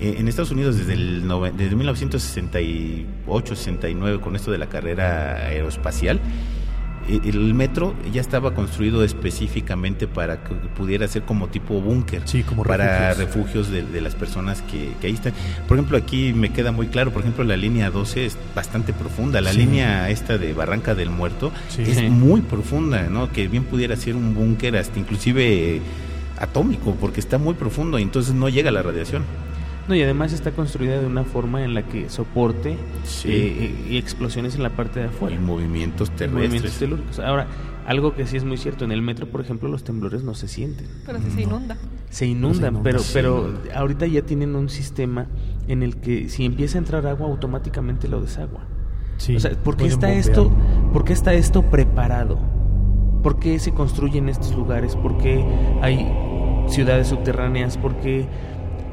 eh, 0.00 0.16
en 0.18 0.28
Estados 0.28 0.50
Unidos 0.50 0.76
desde, 0.76 0.94
el 0.94 1.28
desde 1.56 1.76
1968, 1.76 3.56
69, 3.56 4.20
con 4.20 4.36
esto 4.36 4.50
de 4.50 4.58
la 4.58 4.68
carrera 4.68 5.36
aeroespacial, 5.46 6.20
el 7.08 7.54
metro 7.54 7.94
ya 8.12 8.20
estaba 8.20 8.54
construido 8.54 9.02
específicamente 9.02 10.06
para 10.06 10.44
que 10.44 10.54
pudiera 10.54 11.08
ser 11.08 11.22
como 11.22 11.48
tipo 11.48 11.80
búnker, 11.80 12.22
para 12.66 13.14
refugios, 13.14 13.70
de, 13.70 14.00
las 14.00 14.14
personas 14.14 14.62
que, 14.62 14.92
ahí 15.06 15.14
están. 15.14 15.32
Por 15.66 15.76
ejemplo, 15.76 15.96
aquí 15.96 16.32
me 16.32 16.52
queda 16.52 16.72
muy 16.72 16.88
claro, 16.88 17.10
por 17.10 17.22
ejemplo, 17.22 17.44
la 17.44 17.56
línea 17.56 17.90
12 17.90 18.26
es 18.26 18.38
bastante 18.54 18.92
profunda, 18.92 19.40
la 19.40 19.52
línea 19.52 20.10
esta 20.10 20.38
de 20.38 20.52
Barranca 20.52 20.94
del 20.94 21.10
Muerto 21.10 21.52
es 21.78 22.02
muy 22.10 22.42
profunda, 22.42 23.04
¿no? 23.04 23.32
Que 23.32 23.48
bien 23.48 23.64
pudiera 23.64 23.96
ser 23.96 24.14
un 24.14 24.34
búnker 24.34 24.76
hasta 24.76 24.98
inclusive 24.98 25.80
atómico, 26.38 26.94
porque 27.00 27.20
está 27.20 27.38
muy 27.38 27.54
profundo 27.54 27.98
y 27.98 28.02
entonces 28.02 28.34
no 28.34 28.48
llega 28.48 28.70
la 28.70 28.82
radiación. 28.82 29.24
No, 29.88 29.94
y 29.94 30.02
además 30.02 30.34
está 30.34 30.50
construida 30.52 31.00
de 31.00 31.06
una 31.06 31.24
forma 31.24 31.64
en 31.64 31.72
la 31.72 31.82
que 31.82 32.10
soporte 32.10 32.76
eh, 33.24 33.86
y 33.88 33.96
explosiones 33.96 34.54
en 34.54 34.62
la 34.62 34.70
parte 34.70 35.00
de 35.00 35.06
afuera. 35.06 35.34
Y 35.34 35.38
movimientos 35.38 36.10
terrestres. 36.10 36.80
Movimientos 36.80 37.18
Ahora, 37.18 37.46
algo 37.86 38.14
que 38.14 38.26
sí 38.26 38.36
es 38.36 38.44
muy 38.44 38.58
cierto, 38.58 38.84
en 38.84 38.92
el 38.92 39.00
metro, 39.00 39.30
por 39.30 39.40
ejemplo, 39.40 39.66
los 39.70 39.82
temblores 39.82 40.22
no 40.22 40.34
se 40.34 40.46
sienten. 40.46 40.86
Pero 41.06 41.18
sí 41.20 41.30
se 41.30 41.40
inunda. 41.40 41.76
Se 42.10 42.26
inundan, 42.26 42.82
pero, 42.82 43.00
pero 43.14 43.54
ahorita 43.74 44.06
ya 44.06 44.22
tienen 44.22 44.56
un 44.56 44.68
sistema 44.68 45.26
en 45.68 45.82
el 45.82 45.96
que 45.96 46.28
si 46.28 46.44
empieza 46.44 46.76
a 46.76 46.80
entrar 46.80 47.06
agua, 47.06 47.26
automáticamente 47.26 48.08
lo 48.08 48.20
desagua. 48.20 48.66
Sí, 49.16 49.36
o 49.36 49.40
sea, 49.40 49.52
¿por 49.52 49.76
qué 49.76 49.86
está 49.86 50.12
esto, 50.12 50.50
¿por 50.92 51.04
qué 51.04 51.14
está 51.14 51.32
esto 51.32 51.62
preparado? 51.62 52.38
¿Por 53.22 53.38
qué 53.38 53.58
se 53.58 53.72
construyen 53.72 54.28
estos 54.28 54.54
lugares? 54.54 54.94
¿Por 54.94 55.16
qué 55.18 55.44
hay 55.80 56.12
ciudades 56.68 57.08
subterráneas? 57.08 57.78
¿Por 57.78 57.96
qué 57.96 58.28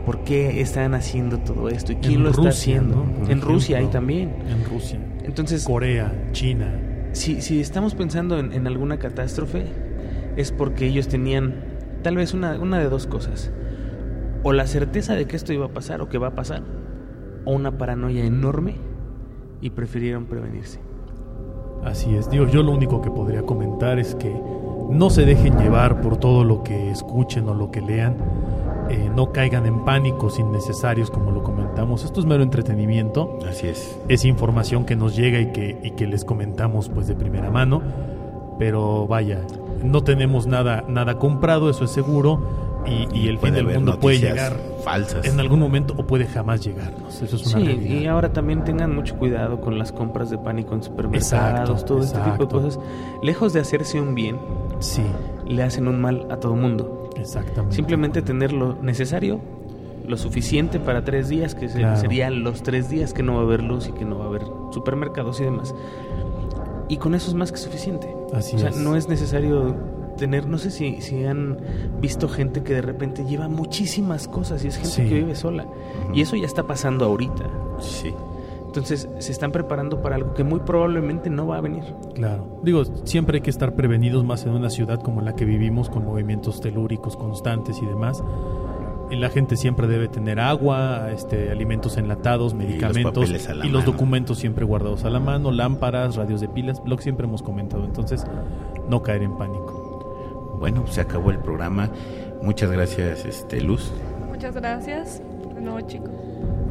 ¿Por 0.05 0.23
qué 0.23 0.61
están 0.61 0.93
haciendo 0.93 1.39
todo 1.39 1.67
esto? 1.67 1.91
¿Y 1.91 1.95
quién 1.95 2.23
lo 2.23 2.29
está 2.29 2.49
haciendo? 2.49 3.05
En 3.27 3.41
Rusia 3.41 3.79
hay 3.79 3.87
también. 3.87 4.35
En 4.47 4.63
Rusia. 4.65 4.99
Entonces, 5.23 5.65
Corea, 5.65 6.13
China. 6.31 6.79
Si, 7.13 7.41
si 7.41 7.59
estamos 7.59 7.95
pensando 7.95 8.37
en, 8.37 8.67
alguna 8.67 8.99
catástrofe, 8.99 9.65
es 10.35 10.51
porque 10.51 10.85
ellos 10.85 11.07
tenían 11.07 11.55
tal 12.03 12.17
vez 12.17 12.33
una, 12.33 12.59
una 12.59 12.77
de 12.77 12.87
dos 12.87 13.07
cosas. 13.07 13.51
O 14.43 14.53
la 14.53 14.67
certeza 14.67 15.15
de 15.15 15.25
que 15.25 15.35
esto 15.35 15.53
iba 15.53 15.65
a 15.65 15.73
pasar 15.73 16.01
o 16.01 16.09
que 16.09 16.19
va 16.19 16.27
a 16.27 16.35
pasar, 16.35 16.61
o 17.45 17.53
una 17.53 17.77
paranoia 17.77 18.25
enorme 18.25 18.75
y 19.61 19.71
prefirieron 19.71 20.25
prevenirse. 20.25 20.79
Así 21.83 22.15
es. 22.15 22.29
Digo, 22.29 22.47
yo 22.47 22.61
lo 22.61 22.71
único 22.71 23.01
que 23.01 23.09
podría 23.09 23.43
comentar 23.43 23.97
es 23.97 24.13
que 24.15 24.35
no 24.89 25.09
se 25.09 25.25
dejen 25.25 25.57
llevar 25.57 26.01
por 26.01 26.17
todo 26.17 26.43
lo 26.43 26.63
que 26.63 26.91
escuchen 26.91 27.47
o 27.49 27.53
lo 27.53 27.71
que 27.71 27.81
lean 27.81 28.17
eh, 28.89 29.09
no 29.15 29.31
caigan 29.31 29.65
en 29.65 29.83
pánicos 29.83 30.39
innecesarios 30.39 31.09
como 31.09 31.31
lo 31.31 31.43
comentamos. 31.43 32.03
Esto 32.03 32.19
es 32.19 32.25
mero 32.25 32.43
entretenimiento. 32.43 33.39
Así 33.47 33.67
es. 33.67 33.97
Es 34.07 34.25
información 34.25 34.85
que 34.85 34.95
nos 34.95 35.15
llega 35.15 35.39
y 35.39 35.51
que, 35.51 35.79
y 35.83 35.91
que 35.91 36.07
les 36.07 36.23
comentamos 36.23 36.89
pues 36.89 37.07
de 37.07 37.15
primera 37.15 37.49
mano. 37.49 37.81
Pero 38.59 39.07
vaya, 39.07 39.41
no 39.83 40.03
tenemos 40.03 40.47
nada, 40.47 40.83
nada 40.87 41.17
comprado, 41.17 41.69
eso 41.69 41.85
es 41.85 41.91
seguro. 41.91 42.65
Y, 42.87 43.27
el 43.27 43.39
fin 43.39 43.55
del 43.55 43.65
mundo 43.65 43.99
puede 43.99 44.19
llegar 44.19 44.57
falsas 44.83 45.25
en 45.25 45.39
algún 45.39 45.59
momento 45.59 45.95
o 45.97 46.05
puede 46.05 46.27
jamás 46.27 46.63
llegar. 46.63 46.93
Eso 47.09 47.25
es 47.25 47.47
una 47.47 47.65
sí, 47.65 48.01
y 48.03 48.05
ahora 48.05 48.31
también 48.31 48.63
tengan 48.63 48.93
mucho 48.93 49.17
cuidado 49.17 49.59
con 49.59 49.79
las 49.79 49.91
compras 49.91 50.29
de 50.29 50.37
pánico 50.37 50.75
en 50.75 50.83
supermercados, 50.83 51.83
todo 51.83 52.03
este 52.03 52.19
tipo 52.19 52.45
de 52.45 52.47
cosas. 52.47 52.79
Lejos 53.23 53.53
de 53.53 53.59
hacerse 53.59 53.99
un 53.99 54.13
bien, 54.13 54.37
sí. 54.77 55.01
le 55.47 55.63
hacen 55.63 55.87
un 55.87 55.99
mal 55.99 56.27
a 56.29 56.37
todo 56.37 56.55
mundo. 56.55 57.04
Exactamente. 57.15 57.75
Simplemente 57.75 58.21
tener 58.21 58.53
lo 58.53 58.75
necesario, 58.81 59.39
lo 60.07 60.17
suficiente 60.17 60.79
para 60.79 61.03
tres 61.03 61.29
días, 61.29 61.55
que 61.55 61.69
serían 61.69 62.43
los 62.43 62.63
tres 62.63 62.89
días 62.89 63.13
que 63.13 63.23
no 63.23 63.35
va 63.35 63.39
a 63.39 63.43
haber 63.43 63.63
luz 63.63 63.87
y 63.87 63.91
que 63.91 64.05
no 64.05 64.17
va 64.19 64.25
a 64.25 64.27
haber 64.27 64.43
supermercados 64.71 65.39
y 65.39 65.43
demás. 65.43 65.73
Y 66.87 66.97
con 66.97 67.15
eso 67.15 67.29
es 67.29 67.33
más 67.33 67.51
que 67.51 67.57
suficiente. 67.57 68.15
Así 68.33 68.55
o 68.55 68.59
sea, 68.59 68.71
no 68.71 68.95
es 68.95 69.09
necesario 69.09 69.75
tener, 70.17 70.47
no 70.47 70.57
sé 70.57 70.71
si, 70.71 71.01
si 71.01 71.25
han 71.25 71.57
visto 71.99 72.29
gente 72.29 72.63
que 72.63 72.73
de 72.73 72.81
repente 72.81 73.25
lleva 73.25 73.47
muchísimas 73.47 74.27
cosas 74.27 74.63
y 74.63 74.67
es 74.67 74.77
gente 74.77 75.09
que 75.09 75.15
vive 75.15 75.35
sola. 75.35 75.65
Y 76.13 76.21
eso 76.21 76.35
ya 76.35 76.45
está 76.45 76.63
pasando 76.63 77.05
ahorita. 77.05 77.49
Sí. 77.79 78.13
Entonces 78.75 79.07
se 79.19 79.31
están 79.31 79.53
preparando 79.53 80.01
para 80.01 80.17
algo 80.17 80.33
que 80.33 80.43
muy 80.43 80.59
probablemente 80.59 81.29
no 81.29 81.47
va 81.47 81.59
a 81.59 81.61
venir. 81.61 81.83
Claro. 82.13 82.59
Digo, 82.61 82.83
siempre 83.05 83.37
hay 83.37 83.41
que 83.41 83.49
estar 83.49 83.73
prevenidos 83.73 84.25
más 84.25 84.45
en 84.45 84.51
una 84.51 84.69
ciudad 84.69 84.99
como 84.99 85.21
la 85.21 85.33
que 85.33 85.45
vivimos, 85.45 85.89
con 85.89 86.03
movimientos 86.03 86.59
telúricos 86.59 87.15
constantes 87.15 87.81
y 87.81 87.85
demás. 87.85 88.21
la 89.11 89.29
gente 89.29 89.55
siempre 89.55 89.87
debe 89.87 90.09
tener 90.09 90.41
agua, 90.41 91.09
este, 91.11 91.51
alimentos 91.51 91.95
enlatados, 91.95 92.53
medicamentos 92.53 93.13
papeles 93.13 93.47
a 93.47 93.53
la 93.53 93.65
y 93.65 93.69
los 93.69 93.85
documentos 93.85 94.39
siempre 94.39 94.65
guardados 94.65 95.05
a 95.05 95.09
la 95.09 95.21
mano, 95.21 95.51
lámparas, 95.51 96.17
radios 96.17 96.41
de 96.41 96.49
pilas, 96.49 96.81
lo 96.85 96.97
que 96.97 97.03
siempre 97.03 97.27
hemos 97.27 97.41
comentado. 97.41 97.85
Entonces, 97.85 98.25
no 98.89 99.01
caer 99.01 99.23
en 99.23 99.37
pánico. 99.37 100.57
Bueno, 100.59 100.85
se 100.87 100.99
acabó 100.99 101.31
el 101.31 101.39
programa. 101.39 101.89
Muchas 102.41 102.69
gracias, 102.71 103.23
este 103.23 103.61
Luz, 103.61 103.89
Muchas 104.27 104.53
gracias. 104.53 105.21
De 105.53 105.61
nuevo, 105.61 105.79
chicos. 105.79 106.14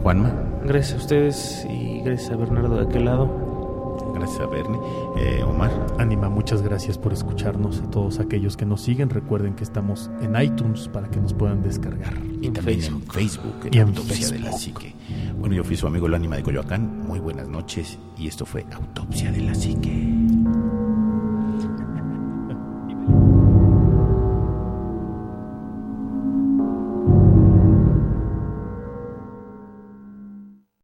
Juanma, 0.05 0.35
Gracias 0.67 0.93
a 0.93 0.97
ustedes 1.03 1.67
y 1.71 2.03
gracias 2.03 2.31
a 2.31 2.37
Bernardo 2.37 2.77
de 2.77 2.85
aquel 2.85 3.07
lado. 3.07 4.05
gracias 4.15 4.39
a 4.41 4.47
Bernie, 4.47 4.79
eh, 5.17 5.43
Omar. 5.43 5.71
Anima, 5.99 6.29
muchas 6.29 6.61
gracias 6.61 6.99
por 6.99 7.15
escucharnos. 7.15 7.81
A 7.81 7.91
todos 7.91 8.21
aquellos 8.21 8.59
que 8.59 8.67
nos 8.67 8.83
siguen, 8.83 9.09
recuerden 9.09 9.55
que 9.55 9.65
estamos 9.65 10.11
en 10.21 10.39
iTunes 10.39 10.89
para 10.89 11.09
que 11.09 11.19
nos 11.23 11.33
puedan 11.33 11.63
descargar. 11.63 12.13
Y 12.43 12.51
también 12.51 12.81
Facebook. 12.81 13.03
en 13.03 13.11
Facebook, 13.13 13.55
en 13.65 13.75
Y 13.75 13.79
en 13.79 13.89
Autopsia 13.89 14.29
de 14.29 14.39
la 14.41 14.53
Facebook. 14.53 14.83
Psique. 14.83 14.95
Bueno, 15.39 15.55
yo 15.55 15.65
fui 15.65 15.75
su 15.75 15.87
amigo 15.87 16.07
el 16.07 16.13
ánima 16.13 16.37
de 16.37 16.43
Coyoacán. 16.43 17.07
Muy 17.07 17.19
buenas 17.19 17.49
noches 17.49 17.99
y 18.19 18.29
esto 18.29 18.45
fue 18.45 18.67
Autopsia 18.73 19.33
de 19.33 19.41
la 19.41 19.55
Psique. 19.55 20.24